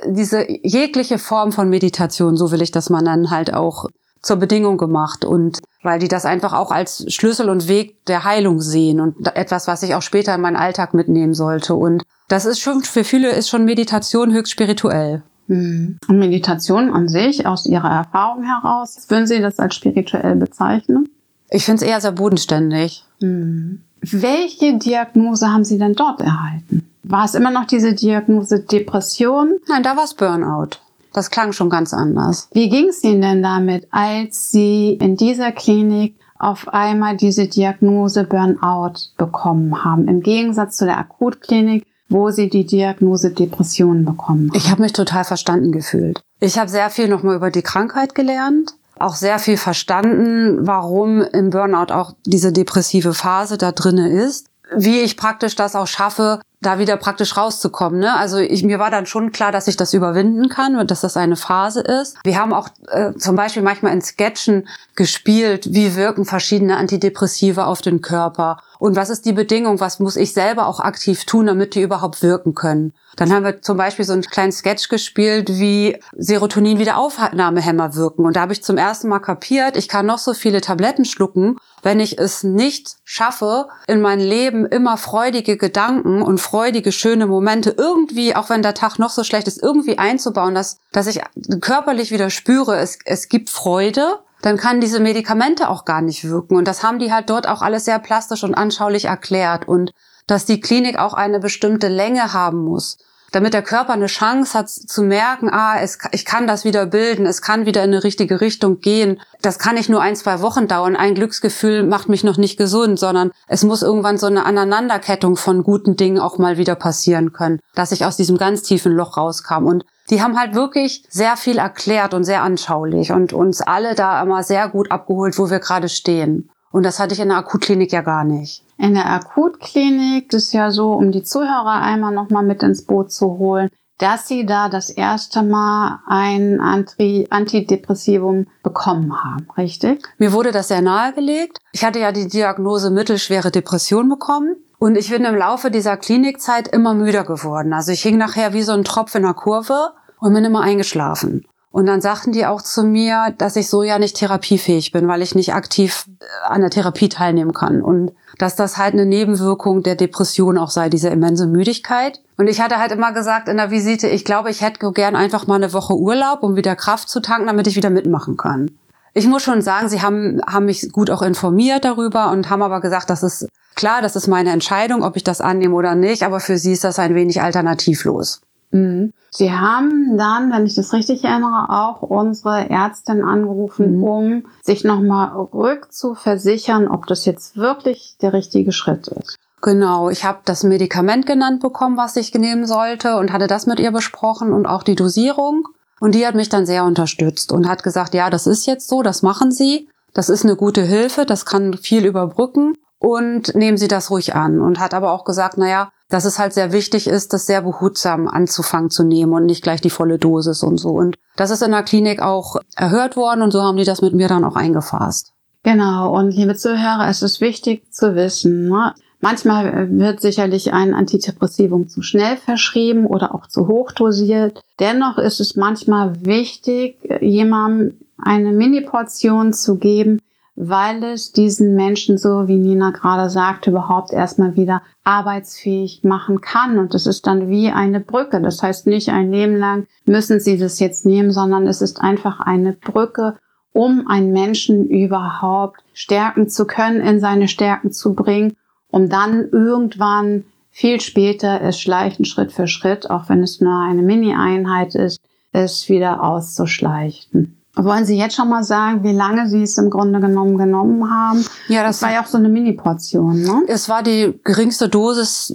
diese 0.06 0.50
jegliche 0.50 1.20
Form 1.20 1.52
von 1.52 1.70
Meditation, 1.70 2.38
so 2.38 2.52
will 2.52 2.62
ich 2.62 2.72
das 2.72 2.90
mal 2.90 3.02
nennen, 3.02 3.30
halt 3.30 3.54
auch 3.54 3.88
zur 4.22 4.38
Bedingung 4.38 4.78
gemacht 4.78 5.26
und 5.26 5.60
weil 5.84 6.00
die 6.00 6.08
das 6.08 6.26
einfach 6.26 6.54
auch 6.54 6.72
als 6.72 7.06
Schlüssel 7.14 7.50
und 7.50 7.68
Weg 7.68 8.06
der 8.06 8.24
Heilung 8.24 8.62
sehen 8.62 9.00
und 9.00 9.36
etwas, 9.36 9.68
was 9.68 9.84
ich 9.84 9.96
auch 9.96 10.02
später 10.02 10.36
in 10.36 10.42
meinen 10.42 10.56
Alltag 10.56 10.94
mitnehmen 10.94 11.34
sollte. 11.34 11.76
Und 11.76 12.04
das 12.28 12.46
ist 12.46 12.60
schon, 12.60 12.84
für 12.84 13.04
viele 13.04 13.32
ist 13.32 13.50
schon 13.50 13.66
Meditation 13.66 14.32
höchst 14.32 14.52
spirituell. 14.52 15.24
Mhm. 15.48 15.98
Und 16.08 16.20
Meditation 16.20 16.92
an 16.92 17.08
sich, 17.08 17.46
aus 17.46 17.66
Ihrer 17.66 17.90
Erfahrung 17.90 18.44
heraus, 18.44 19.06
würden 19.10 19.28
Sie 19.28 19.40
das 19.40 19.60
als 19.60 19.76
spirituell 19.76 20.36
bezeichnen? 20.36 21.10
Ich 21.50 21.66
finde 21.66 21.84
es 21.84 21.90
eher 21.90 22.00
sehr 22.00 22.14
bodenständig. 22.14 23.04
Mhm. 23.20 23.82
Welche 24.02 24.78
Diagnose 24.78 25.52
haben 25.52 25.66
Sie 25.66 25.78
denn 25.78 25.94
dort 25.94 26.22
erhalten? 26.22 26.88
War 27.04 27.26
es 27.26 27.36
immer 27.36 27.52
noch 27.52 27.66
diese 27.66 27.94
Diagnose 27.94 28.62
Depression? 28.62 29.58
Nein, 29.68 29.84
da 29.84 29.98
war 29.98 30.06
es 30.06 30.14
Burnout. 30.14 30.78
Das 31.14 31.30
klang 31.30 31.52
schon 31.52 31.70
ganz 31.70 31.94
anders. 31.94 32.48
Wie 32.54 32.70
ging 32.70 32.88
es 32.88 33.04
Ihnen 33.04 33.22
denn 33.22 33.44
damit, 33.44 33.88
als 33.92 34.52
Sie 34.52 34.94
in 34.94 35.18
dieser 35.18 35.52
Klinik 35.52 36.16
auf 36.40 36.68
einmal 36.70 37.18
diese 37.18 37.48
Diagnose 37.48 38.24
Burnout 38.24 38.94
bekommen 39.18 39.84
haben, 39.84 40.08
im 40.08 40.22
Gegensatz 40.22 40.78
zu 40.78 40.86
der 40.86 40.98
Akutklinik, 40.98 41.86
wo 42.10 42.30
Sie 42.30 42.50
die 42.50 42.66
Diagnose 42.66 43.32
Depression 43.32 44.06
bekommen 44.06 44.50
haben? 44.50 44.58
Ich 44.58 44.72
habe 44.72 44.82
mich 44.82 44.94
total 44.94 45.24
verstanden 45.24 45.72
gefühlt. 45.72 46.22
Ich 46.40 46.58
habe 46.58 46.70
sehr 46.70 46.90
viel 46.90 47.08
nochmal 47.08 47.36
über 47.36 47.52
die 47.52 47.62
Krankheit 47.62 48.16
gelernt, 48.16 48.74
auch 48.98 49.16
sehr 49.16 49.40
viel 49.40 49.58
verstanden, 49.58 50.66
warum 50.66 51.22
im 51.22 51.50
Burnout 51.50 51.94
auch 51.94 52.14
diese 52.26 52.52
depressive 52.52 53.14
Phase 53.14 53.58
da 53.58 53.72
drinne 53.72 54.10
ist 54.10 54.48
wie 54.76 55.02
ich 55.02 55.18
praktisch 55.18 55.56
das 55.56 55.76
auch 55.76 55.88
schaffe, 55.88 56.40
da 56.62 56.78
wieder 56.78 56.96
praktisch 56.96 57.36
rauszukommen. 57.36 58.00
Ne? 58.00 58.16
Also 58.16 58.38
ich, 58.38 58.64
mir 58.64 58.80
war 58.80 58.92
dann 58.92 59.08
schon 59.08 59.32
klar, 59.32 59.52
dass 59.52 59.68
ich 59.68 59.78
das 59.78 59.94
überwinden 59.94 60.48
kann 60.48 60.76
und 60.76 60.92
dass 60.92 61.02
das 61.02 61.18
eine 61.18 61.36
Phase 61.36 61.82
ist. 61.82 62.18
Wir 62.24 62.40
haben 62.40 62.54
auch 62.54 62.70
äh, 62.90 63.14
zum 63.14 63.36
Beispiel 63.36 63.64
manchmal 63.64 63.94
in 63.94 64.02
Sketchen 64.02 64.68
gespielt, 64.96 65.74
wie 65.74 65.96
wirken 65.96 66.26
verschiedene 66.26 66.78
Antidepressiva 66.78 67.66
auf 67.66 67.82
den 67.82 68.02
Körper 68.02 68.58
und 68.82 68.96
was 68.96 69.12
ist 69.12 69.28
die 69.28 69.32
Bedingung, 69.32 69.80
was 69.80 70.00
muss 70.00 70.16
ich 70.16 70.34
selber 70.34 70.66
auch 70.66 70.80
aktiv 70.80 71.26
tun, 71.26 71.46
damit 71.46 71.76
die 71.76 71.84
überhaupt 71.84 72.24
wirken 72.24 72.56
können. 72.56 72.94
Dann 73.16 73.32
haben 73.32 73.46
wir 73.46 73.62
zum 73.62 73.78
Beispiel 73.78 74.06
so 74.06 74.14
einen 74.14 74.24
kleinen 74.24 74.52
Sketch 74.52 74.90
gespielt, 74.90 75.50
wie 75.50 76.00
Serotonin 76.18 76.80
Wiederaufnahmehämmer 76.80 77.94
wirken. 77.94 78.26
Und 78.26 78.36
da 78.36 78.42
habe 78.42 78.54
ich 78.54 78.64
zum 78.64 78.78
ersten 78.78 79.08
Mal 79.08 79.20
kapiert, 79.20 79.78
ich 79.78 79.88
kann 79.88 80.08
noch 80.08 80.18
so 80.18 80.34
viele 80.34 80.62
Tabletten 80.62 81.06
schlucken, 81.06 81.58
wenn 81.84 82.00
ich 82.00 82.18
es 82.18 82.42
nicht 82.42 82.96
schaffe, 83.04 83.68
in 83.86 84.02
mein 84.02 84.20
Leben 84.20 84.66
immer 84.66 84.98
freudige 84.98 85.58
Gedanken 85.58 86.24
und 86.24 86.42
freudige, 86.42 86.92
schöne 86.92 87.28
Momente 87.28 87.76
irgendwie, 87.78 88.36
auch 88.36 88.50
wenn 88.50 88.64
der 88.64 88.74
Tag 88.74 88.98
noch 88.98 89.12
so 89.12 89.24
schlecht 89.24 89.48
ist, 89.48 89.62
irgendwie 89.62 90.00
einzubauen, 90.00 90.56
dass, 90.56 90.80
dass 90.92 91.06
ich 91.06 91.22
körperlich 91.60 92.12
wieder 92.12 92.32
spüre, 92.32 92.78
es, 92.78 92.98
es 93.06 93.30
gibt 93.30 93.52
Freude, 93.52 94.18
dann 94.42 94.58
kann 94.58 94.82
diese 94.82 95.00
Medikamente 95.00 95.70
auch 95.70 95.86
gar 95.86 96.02
nicht 96.02 96.24
wirken. 96.24 96.56
Und 96.56 96.68
das 96.68 96.84
haben 96.84 97.00
die 97.00 97.12
halt 97.12 97.30
dort 97.30 97.48
auch 97.48 97.62
alles 97.62 97.86
sehr 97.86 98.00
plastisch 98.00 98.44
und 98.44 98.56
anschaulich 98.56 99.06
erklärt. 99.06 99.68
Und 99.68 99.94
dass 100.28 100.46
die 100.46 100.60
Klinik 100.60 100.98
auch 101.00 101.14
eine 101.14 101.40
bestimmte 101.40 101.88
Länge 101.88 102.34
haben 102.34 102.64
muss 102.64 102.98
damit 103.32 103.54
der 103.54 103.62
Körper 103.62 103.94
eine 103.94 104.08
Chance 104.08 104.58
hat 104.58 104.70
zu 104.70 105.04
merken, 105.04 105.50
ah, 105.50 105.80
es, 105.80 105.98
ich 106.12 106.26
kann 106.26 106.48
das 106.48 106.66
wieder 106.66 106.86
bilden, 106.86 107.26
es 107.26 107.42
kann 107.42 107.66
wieder 107.66 107.84
in 107.84 107.92
eine 107.92 108.04
richtige 108.04 108.42
Richtung 108.42 108.80
gehen. 108.80 109.22
Das 109.42 109.58
kann 109.58 109.76
nicht 109.76 109.90
nur 109.90 110.02
ein, 110.02 110.16
zwei 110.16 110.42
Wochen 110.42 110.68
dauern. 110.68 110.98
Ein 110.98 111.16
Glücksgefühl 111.16 111.84
macht 111.84 112.10
mich 112.10 112.24
noch 112.24 112.38
nicht 112.38 112.58
gesund, 112.58 113.00
sondern 113.00 113.32
es 113.48 113.64
muss 113.64 113.82
irgendwann 113.82 114.18
so 114.18 114.28
eine 114.28 114.46
Aneinanderkettung 114.46 115.38
von 115.38 115.64
guten 115.64 115.96
Dingen 115.96 116.20
auch 116.20 116.38
mal 116.38 116.58
wieder 116.58 116.76
passieren 116.76 117.32
können, 117.32 117.60
dass 117.74 117.94
ich 117.94 118.06
aus 118.06 118.18
diesem 118.18 118.38
ganz 118.38 118.64
tiefen 118.64 118.92
Loch 118.92 119.16
rauskam. 119.16 119.66
Und 119.66 119.86
die 120.12 120.22
haben 120.22 120.38
halt 120.38 120.54
wirklich 120.54 121.04
sehr 121.10 121.38
viel 121.38 121.58
erklärt 121.58 122.14
und 122.14 122.26
sehr 122.26 122.44
anschaulich 122.44 123.12
und 123.12 123.34
uns 123.34 123.62
alle 123.62 123.96
da 123.96 124.22
immer 124.22 124.44
sehr 124.44 124.70
gut 124.70 124.92
abgeholt, 124.92 125.40
wo 125.40 125.50
wir 125.50 125.60
gerade 125.60 125.90
stehen. 125.90 126.52
Und 126.72 126.84
das 126.84 127.00
hatte 127.00 127.14
ich 127.14 127.20
in 127.20 127.30
der 127.30 127.38
Akutklinik 127.38 127.92
ja 127.92 128.02
gar 128.02 128.24
nicht. 128.24 128.64
In 128.78 128.94
der 128.94 129.10
Akutklinik 129.10 130.32
ist 130.34 130.54
ja 130.54 130.72
so, 130.72 130.94
um 130.94 131.12
die 131.12 131.24
Zuhörer 131.24 131.82
einmal 131.82 132.14
nochmal 132.14 132.44
mit 132.44 132.64
ins 132.64 132.86
Boot 132.86 133.12
zu 133.12 133.38
holen, 133.38 133.70
dass 133.98 134.28
sie 134.28 134.46
da 134.46 134.68
das 134.68 134.90
erste 134.90 135.44
Mal 135.44 136.00
ein 136.08 136.60
Anti 136.60 137.28
Antidepressivum 137.30 138.48
bekommen 138.64 139.14
haben, 139.24 139.48
richtig? 139.58 140.08
Mir 140.18 140.34
wurde 140.34 140.52
das 140.52 140.70
sehr 140.70 140.82
nahegelegt. 140.82 141.60
Ich 141.72 141.86
hatte 141.86 142.00
ja 142.00 142.12
die 142.12 142.28
Diagnose 142.28 142.90
mittelschwere 142.90 143.52
Depression 143.52 144.10
bekommen. 144.10 144.56
Und 144.80 144.98
ich 144.98 145.12
bin 145.12 145.26
im 145.26 145.36
Laufe 145.36 145.70
dieser 145.70 145.96
Klinikzeit 145.96 146.68
immer 146.68 146.96
müder 146.96 147.24
geworden. 147.24 147.72
Also 147.72 147.92
ich 147.92 148.02
hing 148.02 148.18
nachher 148.18 148.54
wie 148.54 148.64
so 148.64 148.72
ein 148.72 148.84
Tropf 148.84 149.14
in 149.14 149.22
der 149.22 149.36
Kurve 149.36 149.94
und 150.22 150.34
bin 150.34 150.46
immer 150.46 150.62
eingeschlafen. 150.62 151.46
Und 151.72 151.86
dann 151.86 152.02
sagten 152.02 152.34
die 152.34 152.46
auch 152.46 152.62
zu 152.62 152.84
mir, 152.84 153.34
dass 153.38 153.56
ich 153.56 153.70
so 153.70 153.82
ja 153.82 153.98
nicht 153.98 154.18
therapiefähig 154.18 154.92
bin, 154.92 155.08
weil 155.08 155.22
ich 155.22 155.36
nicht 155.36 155.54
aktiv 155.54 156.06
äh, 156.20 156.26
an 156.48 156.62
der 156.62 156.70
Therapie 156.70 157.08
teilnehmen 157.08 157.54
kann. 157.54 157.82
Und 157.82 158.12
dass 158.38 158.58
das 158.58 158.78
halt 158.78 158.94
eine 158.94 159.06
Nebenwirkung 159.06 159.82
der 159.82 159.96
Depression 159.96 160.58
auch 160.58 160.70
sei, 160.70 160.90
diese 160.90 161.08
immense 161.10 161.48
Müdigkeit. 161.48 162.20
Und 162.38 162.48
ich 162.48 162.60
hatte 162.60 162.78
halt 162.78 162.92
immer 162.92 163.14
gesagt 163.14 163.48
in 163.48 163.56
der 163.56 163.72
Visite, 163.72 164.10
ich 164.10 164.26
glaube, 164.26 164.50
ich 164.50 164.62
hätte 164.62 164.92
gern 164.92 165.16
einfach 165.16 165.48
mal 165.48 165.56
eine 165.56 165.72
Woche 165.72 165.96
Urlaub, 165.96 166.44
um 166.44 166.58
wieder 166.58 166.76
Kraft 166.76 167.08
zu 167.08 167.22
tanken, 167.22 167.48
damit 167.48 167.68
ich 167.68 167.78
wieder 167.78 167.90
mitmachen 167.90 168.36
kann. 168.36 168.72
Ich 169.14 169.28
muss 169.28 169.44
schon 169.44 169.62
sagen, 169.62 169.88
sie 169.88 170.02
haben, 170.02 170.42
haben 170.46 170.66
mich 170.66 170.92
gut 170.92 171.10
auch 171.10 171.22
informiert 171.22 171.86
darüber 171.86 172.32
und 172.32 172.50
haben 172.50 172.62
aber 172.62 172.82
gesagt, 172.82 173.10
das 173.10 173.24
ist 173.24 173.48
klar, 173.76 174.02
das 174.02 174.16
ist 174.18 174.28
meine 174.28 174.52
Entscheidung, 174.52 175.04
ob 175.04 175.16
ich 175.16 175.24
das 175.24 175.42
annehme 175.42 175.76
oder 175.76 175.96
nicht, 175.96 176.24
aber 176.24 176.40
für 176.42 176.58
sie 176.58 176.74
ist 176.74 176.84
das 176.84 177.00
ein 177.00 177.16
wenig 177.16 177.42
alternativlos. 177.42 178.42
Mhm. 178.72 179.14
Sie 179.30 179.52
haben 179.52 180.18
dann, 180.18 180.52
wenn 180.52 180.66
ich 180.66 180.76
das 180.76 180.92
richtig 180.92 181.24
erinnere, 181.24 181.70
auch 181.70 182.02
unsere 182.02 182.70
Ärztin 182.70 183.24
angerufen, 183.24 183.98
mhm. 183.98 184.04
um 184.04 184.46
sich 184.62 184.84
nochmal 184.84 185.36
rückzuversichern, 185.54 186.88
ob 186.88 187.08
das 187.08 187.26
jetzt 187.26 187.56
wirklich 187.56 188.18
der 188.22 188.34
richtige 188.34 188.72
Schritt 188.72 189.08
ist. 189.08 189.38
Genau, 189.62 190.10
ich 190.10 190.26
habe 190.26 190.40
das 190.44 190.64
Medikament 190.64 191.28
genannt 191.28 191.62
bekommen, 191.62 191.96
was 191.96 192.16
ich 192.16 192.34
nehmen 192.34 192.66
sollte 192.66 193.18
und 193.18 193.32
hatte 193.32 193.48
das 193.48 193.68
mit 193.68 193.80
ihr 193.80 193.92
besprochen 193.92 194.54
und 194.54 194.66
auch 194.66 194.84
die 194.84 194.96
Dosierung. 194.96 195.68
Und 196.00 196.16
die 196.16 196.26
hat 196.26 196.34
mich 196.34 196.50
dann 196.50 196.66
sehr 196.66 196.84
unterstützt 196.84 197.52
und 197.52 197.70
hat 197.70 197.84
gesagt, 197.84 198.16
ja, 198.16 198.32
das 198.32 198.48
ist 198.48 198.66
jetzt 198.66 198.90
so, 198.90 199.04
das 199.04 199.22
machen 199.22 199.52
Sie. 199.52 199.88
Das 200.14 200.30
ist 200.30 200.44
eine 200.44 200.56
gute 200.56 200.82
Hilfe, 200.82 201.26
das 201.26 201.46
kann 201.46 201.76
viel 201.76 202.06
überbrücken 202.06 202.74
und 202.98 203.54
nehmen 203.56 203.78
Sie 203.78 203.88
das 203.88 204.10
ruhig 204.10 204.34
an. 204.34 204.60
Und 204.62 204.80
hat 204.80 204.96
aber 204.96 205.12
auch 205.12 205.26
gesagt, 205.26 205.58
naja, 205.58 205.92
dass 206.12 206.26
es 206.26 206.38
halt 206.38 206.54
sehr 206.54 206.72
wichtig 206.72 207.08
ist, 207.08 207.34
das 207.34 207.46
sehr 207.46 207.62
behutsam 207.62 208.28
anzufangen 208.28 208.90
zu 208.90 209.04
nehmen 209.04 209.34
und 209.34 209.46
nicht 209.46 209.64
gleich 209.64 209.82
die 209.82 209.90
volle 209.90 210.20
Dosis 210.20 210.62
und 210.62 210.78
so. 210.78 210.90
Und 210.90 211.18
das 211.38 211.50
ist 211.50 211.64
in 211.64 211.72
der 211.72 211.84
Klinik 211.84 212.22
auch 212.22 212.58
erhört 212.76 213.16
worden 213.16 213.42
und 213.42 213.52
so 213.52 213.64
haben 213.64 213.78
die 213.78 213.86
das 213.86 214.02
mit 214.02 214.14
mir 214.14 214.28
dann 214.28 214.44
auch 214.44 214.56
eingefasst. 214.56 215.34
Genau, 215.64 216.14
und 216.14 216.32
liebe 216.32 216.56
Zuhörer, 216.56 217.08
es 217.08 217.22
ist 217.22 217.40
wichtig 217.40 217.94
zu 217.94 218.16
wissen, 218.16 218.68
ne? 218.68 218.94
manchmal 219.22 219.90
wird 219.92 220.20
sicherlich 220.20 220.74
ein 220.74 220.94
Antidepressivum 220.94 221.88
zu 221.88 222.02
schnell 222.02 222.36
verschrieben 222.38 223.06
oder 223.06 223.34
auch 223.34 223.48
zu 223.48 223.68
hoch 223.68 223.92
dosiert. 223.92 224.62
Dennoch 224.80 225.18
ist 225.18 225.40
es 225.40 225.56
manchmal 225.56 226.26
wichtig, 226.26 226.98
jemandem 227.22 228.00
eine 228.18 228.52
Mini-Portion 228.52 229.54
zu 229.54 229.78
geben, 229.78 230.20
weil 230.56 231.04
es 231.04 231.32
diesen 231.32 231.76
Menschen, 231.76 232.18
so 232.18 232.48
wie 232.48 232.58
Nina 232.58 232.92
gerade 232.92 233.30
sagte, 233.30 233.72
überhaupt 233.72 234.12
erstmal 234.12 234.56
wieder 234.56 234.82
arbeitsfähig 235.04 236.04
machen 236.04 236.42
kann. 236.42 236.78
Und 236.78 236.94
es 236.94 237.08
ist 237.08 237.26
dann 237.26 237.50
wie 237.50 237.70
eine 237.70 238.00
Brücke. 238.00 238.42
Das 238.42 238.62
heißt 238.62 238.88
nicht 238.88 239.10
ein 239.10 239.32
Leben 239.32 239.56
lang 239.56 239.88
müssen 240.06 240.40
sie 240.40 240.58
das 240.58 240.80
jetzt 240.80 241.06
nehmen, 241.06 241.32
sondern 241.32 241.68
es 241.68 241.82
ist 241.82 242.02
einfach 242.02 242.40
eine 242.40 242.74
Brücke, 242.74 243.38
um 243.74 244.08
einen 244.08 244.34
Menschen 244.34 244.88
überhaupt 244.88 245.82
stärken 245.94 246.50
zu 246.50 246.66
können, 246.66 247.00
in 247.00 247.20
seine 247.20 247.48
Stärken 247.48 247.92
zu 247.92 248.14
bringen, 248.14 248.58
um 248.90 249.10
dann 249.10 249.50
irgendwann 249.52 250.44
viel 250.70 251.00
später 251.00 251.62
es 251.62 251.80
schleichen 251.80 252.26
Schritt 252.26 252.52
für 252.52 252.68
Schritt, 252.68 253.10
auch 253.10 253.30
wenn 253.30 253.44
es 253.44 253.62
nur 253.62 253.78
eine 253.78 254.02
Mini-Einheit 254.02 254.96
ist, 254.96 255.22
es 255.54 255.90
wieder 255.90 256.24
auszuschleichen. 256.24 257.61
Wollen 257.84 258.06
Sie 258.06 258.18
jetzt 258.18 258.36
schon 258.36 258.50
mal 258.50 258.64
sagen, 258.64 259.04
wie 259.04 259.14
lange 259.14 259.48
Sie 259.48 259.64
es 259.64 259.78
im 259.78 259.90
Grunde 259.90 260.20
genommen 260.20 260.58
genommen 260.58 261.10
haben? 261.10 261.46
Ja, 261.68 261.84
das, 261.84 262.00
das 262.00 262.08
war 262.08 262.14
ja 262.16 262.22
auch 262.22 262.28
so 262.28 262.38
eine 262.38 262.50
Mini-Portion, 262.50 263.42
ne? 263.42 263.64
Es 263.68 263.90
war 263.90 264.04
die 264.04 264.40
geringste 264.44 264.90
Dosis, 264.90 265.54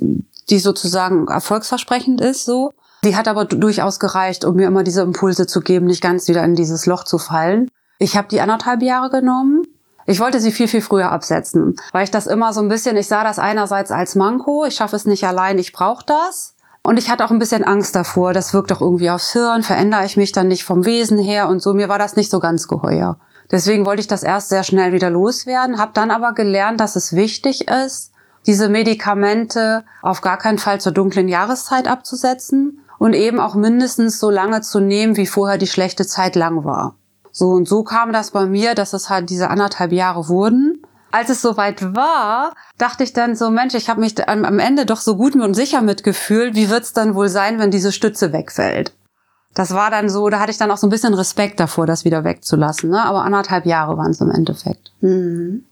die 0.51 0.59
sozusagen 0.59 1.29
erfolgsversprechend 1.29 2.21
ist, 2.21 2.45
so. 2.45 2.73
Die 3.05 3.15
hat 3.15 3.29
aber 3.29 3.45
durchaus 3.45 4.01
gereicht, 4.01 4.45
um 4.45 4.57
mir 4.57 4.67
immer 4.67 4.83
diese 4.83 5.03
Impulse 5.03 5.47
zu 5.47 5.61
geben, 5.61 5.87
nicht 5.87 6.03
ganz 6.03 6.27
wieder 6.29 6.43
in 6.43 6.55
dieses 6.55 6.87
Loch 6.87 7.05
zu 7.05 7.19
fallen. 7.19 7.71
Ich 7.99 8.17
habe 8.17 8.29
die 8.29 8.41
anderthalb 8.41 8.83
Jahre 8.83 9.11
genommen. 9.11 9.63
Ich 10.07 10.21
wollte 10.21 10.41
sie 10.41 10.53
viel, 10.53 10.69
viel 10.69 10.83
früher 10.83 11.11
absetzen, 11.11 11.77
weil 11.93 12.05
ich 12.05 12.11
das 12.11 12.27
immer 12.27 12.53
so 12.53 12.61
ein 12.61 12.69
bisschen, 12.69 12.97
ich 12.97 13.09
sah 13.09 13.25
das 13.25 13.39
einerseits 13.39 13.91
als 13.91 14.15
Manko, 14.15 14.65
ich 14.65 14.75
schaffe 14.75 14.97
es 14.97 15.05
nicht 15.05 15.25
allein, 15.27 15.59
ich 15.59 15.73
brauche 15.73 16.05
das. 16.07 16.56
Und 16.87 17.01
ich 17.01 17.11
hatte 17.11 17.25
auch 17.25 17.33
ein 17.33 17.41
bisschen 17.41 17.65
Angst 17.65 17.97
davor, 17.97 18.33
das 18.33 18.55
wirkt 18.55 18.71
doch 18.71 18.81
irgendwie 18.81 19.11
aufs 19.11 19.33
Hirn, 19.33 19.65
verändere 19.65 20.07
ich 20.07 20.17
mich 20.17 20.31
dann 20.31 20.47
nicht 20.47 20.63
vom 20.63 20.85
Wesen 20.85 21.19
her 21.19 21.49
und 21.49 21.61
so. 21.61 21.75
Mir 21.75 21.89
war 21.89 21.99
das 21.99 22.15
nicht 22.15 22.31
so 22.31 22.39
ganz 22.39 22.69
geheuer. 22.69 23.19
Deswegen 23.51 23.85
wollte 23.85 24.03
ich 24.03 24.07
das 24.07 24.23
erst 24.23 24.51
sehr 24.51 24.63
schnell 24.63 24.93
wieder 24.93 25.11
loswerden, 25.11 25.79
habe 25.79 25.91
dann 25.95 26.13
aber 26.13 26.33
gelernt, 26.33 26.79
dass 26.79 26.95
es 26.95 27.13
wichtig 27.13 27.67
ist, 27.67 28.13
diese 28.47 28.69
Medikamente 28.69 29.83
auf 30.01 30.21
gar 30.21 30.39
keinen 30.39 30.59
Fall 30.59 30.81
zur 30.81 30.93
dunklen 30.93 31.27
Jahreszeit 31.27 31.89
abzusetzen 31.89 32.79
und 33.01 33.15
eben 33.15 33.41
auch 33.41 33.57
mindestens 33.57 34.21
so 34.21 34.31
lange 34.31 34.61
zu 34.61 34.79
nehmen, 34.79 35.17
wie 35.17 35.27
vorher 35.27 35.59
die 35.59 35.67
schlechte 35.67 36.07
Zeit 36.07 36.37
lang 36.37 36.63
war. 36.65 36.95
So 37.33 37.51
und 37.51 37.67
so 37.67 37.83
kam 37.83 38.13
das 38.13 38.31
bei 38.31 38.47
mir, 38.47 38.77
dass 38.77 38.93
es 38.93 39.11
halt 39.11 39.29
diese 39.31 39.51
anderthalb 39.51 39.91
Jahre 39.91 40.29
wurden 40.29 40.86
als 41.11 41.31
es 41.31 41.43
soweit 41.43 41.95
war, 41.95 42.53
dachte 42.79 43.05
ich 43.05 43.13
dann 43.13 43.37
so, 43.37 43.51
Mensch, 43.51 43.75
ich 43.75 43.89
habe 43.89 44.01
mich 44.01 44.29
am 44.29 44.59
Ende 44.59 44.87
doch 44.87 45.01
so 45.01 45.17
gut 45.17 45.35
und 45.35 45.55
sicher 45.55 45.83
mitgefühlt. 45.83 46.55
Wie 46.55 46.71
wird's 46.71 46.93
dann 46.93 47.15
wohl 47.15 47.29
sein, 47.29 47.59
wenn 47.59 47.71
diese 47.71 47.93
Stütze 47.93 48.33
wegfällt? 48.33 48.93
Das 49.55 49.73
war 49.73 49.91
dann 49.91 50.11
so, 50.11 50.29
da 50.29 50.39
hatte 50.41 50.51
ich 50.51 50.59
dann 50.59 50.71
auch 50.71 50.77
so 50.77 50.87
ein 50.87 50.91
bisschen 50.91 51.15
Respekt 51.15 51.59
davor, 51.61 51.87
das 51.87 52.05
wieder 52.05 52.25
wegzulassen. 52.25 52.91
Ne? 52.91 53.03
Aber 53.03 53.25
anderthalb 53.25 53.65
Jahre 53.65 53.97
waren 53.97 54.11
es 54.11 54.21
im 54.21 54.31
Endeffekt. 54.31 54.93
Mhm. 55.01 55.65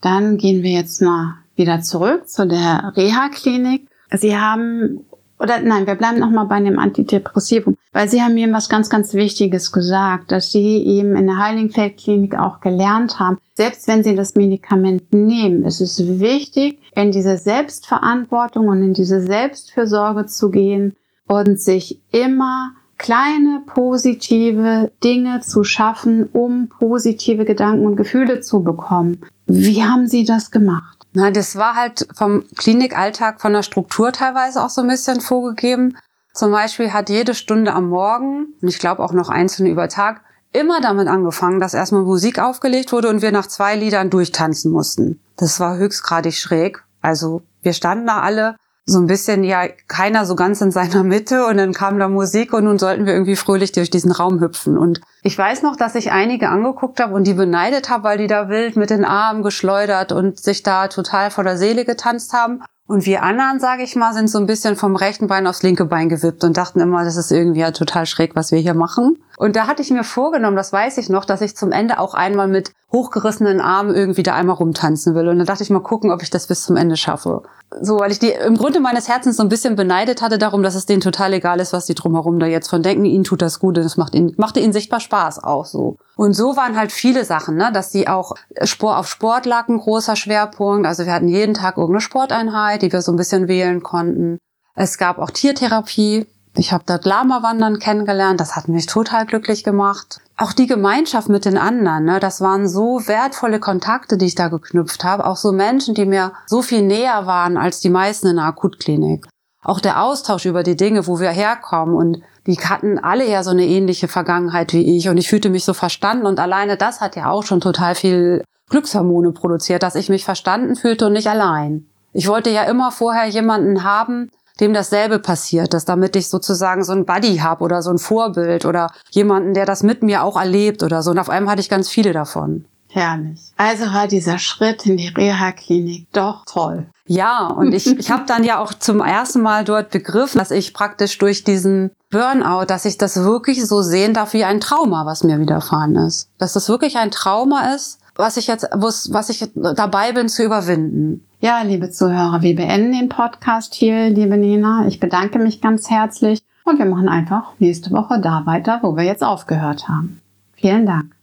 Dann 0.00 0.36
gehen 0.38 0.62
wir 0.62 0.72
jetzt 0.72 1.00
mal 1.00 1.34
wieder 1.54 1.80
zurück 1.80 2.28
zu 2.28 2.46
der 2.46 2.92
Reha-Klinik. 2.96 3.88
Sie 4.12 4.36
haben 4.36 5.04
oder 5.38 5.60
nein, 5.60 5.86
wir 5.86 5.94
bleiben 5.94 6.18
nochmal 6.18 6.46
bei 6.46 6.60
dem 6.60 6.78
Antidepressivum, 6.78 7.76
weil 7.92 8.08
Sie 8.08 8.20
haben 8.20 8.34
mir 8.34 8.52
was 8.52 8.68
ganz, 8.68 8.90
ganz 8.90 9.14
Wichtiges 9.14 9.72
gesagt, 9.72 10.32
dass 10.32 10.50
Sie 10.50 10.84
eben 10.84 11.16
in 11.16 11.26
der 11.26 11.38
Heilingfeldklinik 11.38 12.38
auch 12.38 12.60
gelernt 12.60 13.20
haben, 13.20 13.38
selbst 13.54 13.86
wenn 13.88 14.02
Sie 14.02 14.14
das 14.14 14.34
Medikament 14.34 15.12
nehmen, 15.12 15.64
ist 15.64 15.80
es 15.80 16.20
wichtig, 16.20 16.80
in 16.94 17.12
diese 17.12 17.36
Selbstverantwortung 17.36 18.68
und 18.68 18.82
in 18.82 18.94
diese 18.94 19.20
Selbstfürsorge 19.20 20.26
zu 20.26 20.50
gehen 20.50 20.96
und 21.26 21.60
sich 21.60 22.00
immer 22.10 22.72
kleine 22.98 23.62
positive 23.66 24.90
Dinge 25.04 25.40
zu 25.40 25.62
schaffen, 25.62 26.28
um 26.32 26.68
positive 26.68 27.44
Gedanken 27.44 27.86
und 27.86 27.96
Gefühle 27.96 28.40
zu 28.40 28.62
bekommen. 28.62 29.20
Wie 29.46 29.84
haben 29.84 30.08
Sie 30.08 30.24
das 30.24 30.50
gemacht? 30.50 30.97
Na, 31.20 31.32
das 31.32 31.56
war 31.56 31.74
halt 31.74 32.06
vom 32.14 32.44
Klinikalltag 32.56 33.40
von 33.40 33.52
der 33.52 33.64
Struktur 33.64 34.12
teilweise 34.12 34.62
auch 34.62 34.70
so 34.70 34.82
ein 34.82 34.86
bisschen 34.86 35.20
vorgegeben. 35.20 35.98
Zum 36.32 36.52
Beispiel 36.52 36.92
hat 36.92 37.10
jede 37.10 37.34
Stunde 37.34 37.72
am 37.72 37.88
Morgen, 37.88 38.54
und 38.62 38.68
ich 38.68 38.78
glaube 38.78 39.02
auch 39.02 39.10
noch 39.10 39.28
einzelne 39.28 39.68
über 39.68 39.88
Tag, 39.88 40.20
immer 40.52 40.80
damit 40.80 41.08
angefangen, 41.08 41.58
dass 41.58 41.74
erstmal 41.74 42.02
Musik 42.02 42.38
aufgelegt 42.38 42.92
wurde 42.92 43.08
und 43.08 43.20
wir 43.20 43.32
nach 43.32 43.48
zwei 43.48 43.74
Liedern 43.74 44.10
durchtanzen 44.10 44.70
mussten. 44.70 45.20
Das 45.36 45.58
war 45.58 45.76
höchstgradig 45.76 46.38
schräg. 46.38 46.84
Also 47.02 47.42
wir 47.62 47.72
standen 47.72 48.06
da 48.06 48.20
alle 48.20 48.54
so 48.88 48.98
ein 48.98 49.06
bisschen, 49.06 49.44
ja, 49.44 49.68
keiner 49.86 50.24
so 50.24 50.34
ganz 50.34 50.60
in 50.60 50.70
seiner 50.70 51.02
Mitte 51.04 51.46
und 51.46 51.58
dann 51.58 51.72
kam 51.72 51.98
da 51.98 52.08
Musik 52.08 52.52
und 52.52 52.64
nun 52.64 52.78
sollten 52.78 53.06
wir 53.06 53.12
irgendwie 53.12 53.36
fröhlich 53.36 53.72
durch 53.72 53.90
diesen 53.90 54.10
Raum 54.10 54.40
hüpfen. 54.40 54.78
Und 54.78 55.00
ich 55.22 55.36
weiß 55.36 55.62
noch, 55.62 55.76
dass 55.76 55.94
ich 55.94 56.10
einige 56.10 56.48
angeguckt 56.48 57.00
habe 57.00 57.14
und 57.14 57.26
die 57.26 57.34
beneidet 57.34 57.90
habe, 57.90 58.04
weil 58.04 58.18
die 58.18 58.26
da 58.26 58.48
wild 58.48 58.76
mit 58.76 58.90
den 58.90 59.04
Armen 59.04 59.42
geschleudert 59.42 60.12
und 60.12 60.40
sich 60.40 60.62
da 60.62 60.88
total 60.88 61.30
vor 61.30 61.44
der 61.44 61.58
Seele 61.58 61.84
getanzt 61.84 62.32
haben. 62.32 62.62
Und 62.86 63.04
wir 63.04 63.22
anderen, 63.22 63.60
sage 63.60 63.82
ich 63.82 63.96
mal, 63.96 64.14
sind 64.14 64.30
so 64.30 64.38
ein 64.38 64.46
bisschen 64.46 64.74
vom 64.74 64.96
rechten 64.96 65.26
Bein 65.26 65.46
aufs 65.46 65.62
linke 65.62 65.84
Bein 65.84 66.08
gewippt 66.08 66.42
und 66.42 66.56
dachten 66.56 66.80
immer, 66.80 67.04
das 67.04 67.16
ist 67.16 67.30
irgendwie 67.30 67.60
ja 67.60 67.70
total 67.70 68.06
schräg, 68.06 68.34
was 68.34 68.50
wir 68.50 68.58
hier 68.58 68.72
machen. 68.72 69.18
Und 69.38 69.56
da 69.56 69.66
hatte 69.66 69.82
ich 69.82 69.90
mir 69.90 70.04
vorgenommen, 70.04 70.56
das 70.56 70.72
weiß 70.72 70.98
ich 70.98 71.08
noch, 71.08 71.24
dass 71.24 71.40
ich 71.40 71.56
zum 71.56 71.72
Ende 71.72 71.98
auch 72.00 72.14
einmal 72.14 72.48
mit 72.48 72.72
hochgerissenen 72.92 73.60
Armen 73.60 73.94
irgendwie 73.94 74.22
da 74.22 74.34
einmal 74.34 74.56
rumtanzen 74.56 75.14
will. 75.14 75.28
Und 75.28 75.38
dann 75.38 75.46
dachte 75.46 75.62
ich 75.62 75.70
mal 75.70 75.80
gucken, 75.80 76.10
ob 76.10 76.22
ich 76.22 76.30
das 76.30 76.46
bis 76.46 76.62
zum 76.62 76.76
Ende 76.76 76.96
schaffe 76.96 77.42
so, 77.80 77.98
weil 77.98 78.10
ich 78.10 78.18
die 78.18 78.30
im 78.30 78.56
Grunde 78.56 78.80
meines 78.80 79.08
Herzens 79.08 79.36
so 79.36 79.42
ein 79.42 79.48
bisschen 79.48 79.76
beneidet 79.76 80.22
hatte 80.22 80.38
darum, 80.38 80.62
dass 80.62 80.74
es 80.74 80.86
denen 80.86 81.00
total 81.00 81.34
egal 81.34 81.60
ist, 81.60 81.72
was 81.72 81.86
die 81.86 81.94
drumherum 81.94 82.38
da 82.38 82.46
jetzt 82.46 82.68
von 82.68 82.82
denken. 82.82 83.04
Ihnen 83.04 83.24
tut 83.24 83.42
das 83.42 83.60
gut 83.60 83.76
und 83.76 83.84
es 83.84 83.96
macht 83.96 84.14
ihnen, 84.14 84.34
machte 84.36 84.60
ihnen 84.60 84.72
sichtbar 84.72 85.00
Spaß 85.00 85.44
auch 85.44 85.66
so. 85.66 85.96
Und 86.16 86.34
so 86.34 86.56
waren 86.56 86.76
halt 86.76 86.92
viele 86.92 87.24
Sachen, 87.24 87.56
ne, 87.56 87.70
dass 87.72 87.90
die 87.90 88.08
auch 88.08 88.34
Sport 88.62 88.98
auf 88.98 89.08
Sport 89.08 89.46
lag 89.46 89.68
ein 89.68 89.78
großer 89.78 90.16
Schwerpunkt. 90.16 90.86
Also 90.86 91.04
wir 91.04 91.12
hatten 91.12 91.28
jeden 91.28 91.54
Tag 91.54 91.76
irgendeine 91.76 92.00
Sporteinheit, 92.00 92.82
die 92.82 92.92
wir 92.92 93.02
so 93.02 93.12
ein 93.12 93.16
bisschen 93.16 93.48
wählen 93.48 93.82
konnten. 93.82 94.38
Es 94.74 94.96
gab 94.96 95.18
auch 95.18 95.30
Tiertherapie. 95.30 96.26
Ich 96.58 96.72
habe 96.72 96.84
dort 96.86 97.04
Lama-Wandern 97.04 97.78
kennengelernt. 97.78 98.40
Das 98.40 98.56
hat 98.56 98.68
mich 98.68 98.86
total 98.86 99.26
glücklich 99.26 99.64
gemacht 99.64 100.20
auch 100.38 100.52
die 100.52 100.68
Gemeinschaft 100.68 101.28
mit 101.28 101.44
den 101.44 101.58
anderen, 101.58 102.04
ne, 102.04 102.20
das 102.20 102.40
waren 102.40 102.68
so 102.68 103.02
wertvolle 103.06 103.58
Kontakte, 103.58 104.16
die 104.16 104.26
ich 104.26 104.36
da 104.36 104.46
geknüpft 104.48 105.02
habe. 105.02 105.26
Auch 105.26 105.36
so 105.36 105.50
Menschen, 105.50 105.94
die 105.94 106.06
mir 106.06 106.32
so 106.46 106.62
viel 106.62 106.82
näher 106.82 107.26
waren 107.26 107.56
als 107.56 107.80
die 107.80 107.90
meisten 107.90 108.28
in 108.28 108.36
der 108.36 108.44
Akutklinik. 108.44 109.26
Auch 109.64 109.80
der 109.80 110.00
Austausch 110.00 110.46
über 110.46 110.62
die 110.62 110.76
Dinge, 110.76 111.08
wo 111.08 111.18
wir 111.18 111.30
herkommen 111.30 111.96
und 111.96 112.22
die 112.46 112.56
hatten 112.56 113.00
alle 113.00 113.28
ja 113.28 113.42
so 113.42 113.50
eine 113.50 113.66
ähnliche 113.66 114.06
Vergangenheit 114.06 114.72
wie 114.72 114.96
ich 114.96 115.08
und 115.08 115.16
ich 115.16 115.28
fühlte 115.28 115.50
mich 115.50 115.64
so 115.64 115.74
verstanden 115.74 116.26
und 116.26 116.38
alleine 116.38 116.76
das 116.76 117.00
hat 117.00 117.16
ja 117.16 117.28
auch 117.28 117.42
schon 117.42 117.60
total 117.60 117.96
viel 117.96 118.44
Glückshormone 118.70 119.32
produziert, 119.32 119.82
dass 119.82 119.96
ich 119.96 120.08
mich 120.08 120.24
verstanden 120.24 120.76
fühlte 120.76 121.06
und 121.06 121.14
nicht 121.14 121.28
allein. 121.28 121.88
Ich 122.12 122.28
wollte 122.28 122.50
ja 122.50 122.62
immer 122.62 122.92
vorher 122.92 123.26
jemanden 123.26 123.82
haben, 123.82 124.30
dem 124.60 124.74
dasselbe 124.74 125.18
passiert 125.18 125.74
ist, 125.74 125.88
damit 125.88 126.16
ich 126.16 126.28
sozusagen 126.28 126.84
so 126.84 126.92
ein 126.92 127.06
Buddy 127.06 127.38
habe 127.38 127.64
oder 127.64 127.82
so 127.82 127.90
ein 127.90 127.98
Vorbild 127.98 128.64
oder 128.64 128.90
jemanden, 129.10 129.54
der 129.54 129.66
das 129.66 129.82
mit 129.82 130.02
mir 130.02 130.24
auch 130.24 130.36
erlebt 130.36 130.82
oder 130.82 131.02
so. 131.02 131.10
Und 131.10 131.18
auf 131.18 131.30
einmal 131.30 131.52
hatte 131.52 131.60
ich 131.60 131.68
ganz 131.68 131.88
viele 131.88 132.12
davon. 132.12 132.64
Herrlich. 132.90 133.52
Also 133.56 133.84
war 133.92 134.08
dieser 134.08 134.38
Schritt 134.38 134.86
in 134.86 134.96
die 134.96 135.08
Reha-Klinik 135.08 136.08
doch 136.12 136.44
toll. 136.46 136.86
Ja, 137.06 137.46
und 137.46 137.72
ich, 137.72 137.86
ich 137.86 138.10
habe 138.10 138.24
dann 138.26 138.44
ja 138.44 138.58
auch 138.58 138.72
zum 138.74 139.00
ersten 139.00 139.42
Mal 139.42 139.64
dort 139.64 139.90
begriffen, 139.90 140.38
dass 140.38 140.50
ich 140.50 140.74
praktisch 140.74 141.18
durch 141.18 141.44
diesen 141.44 141.90
Burnout, 142.10 142.64
dass 142.66 142.86
ich 142.86 142.96
das 142.96 143.16
wirklich 143.22 143.66
so 143.66 143.82
sehen 143.82 144.14
darf 144.14 144.32
wie 144.32 144.44
ein 144.44 144.60
Trauma, 144.60 145.04
was 145.04 145.22
mir 145.22 145.38
widerfahren 145.38 145.96
ist. 145.96 146.30
Dass 146.38 146.54
das 146.54 146.68
wirklich 146.68 146.96
ein 146.96 147.10
Trauma 147.10 147.74
ist, 147.74 147.97
was 148.18 148.36
ich 148.36 148.46
jetzt, 148.48 148.68
was 148.72 149.30
ich 149.30 149.48
dabei 149.54 150.12
bin 150.12 150.28
zu 150.28 150.44
überwinden. 150.44 151.24
Ja, 151.40 151.62
liebe 151.62 151.88
Zuhörer, 151.88 152.42
wir 152.42 152.56
beenden 152.56 152.90
den 152.92 153.08
Podcast 153.08 153.74
hier, 153.74 154.10
liebe 154.10 154.36
Nina. 154.36 154.88
Ich 154.88 154.98
bedanke 154.98 155.38
mich 155.38 155.60
ganz 155.60 155.88
herzlich 155.88 156.40
und 156.64 156.78
wir 156.78 156.86
machen 156.86 157.08
einfach 157.08 157.52
nächste 157.60 157.92
Woche 157.92 158.20
da 158.20 158.44
weiter, 158.44 158.80
wo 158.82 158.96
wir 158.96 159.04
jetzt 159.04 159.22
aufgehört 159.22 159.86
haben. 159.88 160.20
Vielen 160.54 160.84
Dank. 160.84 161.14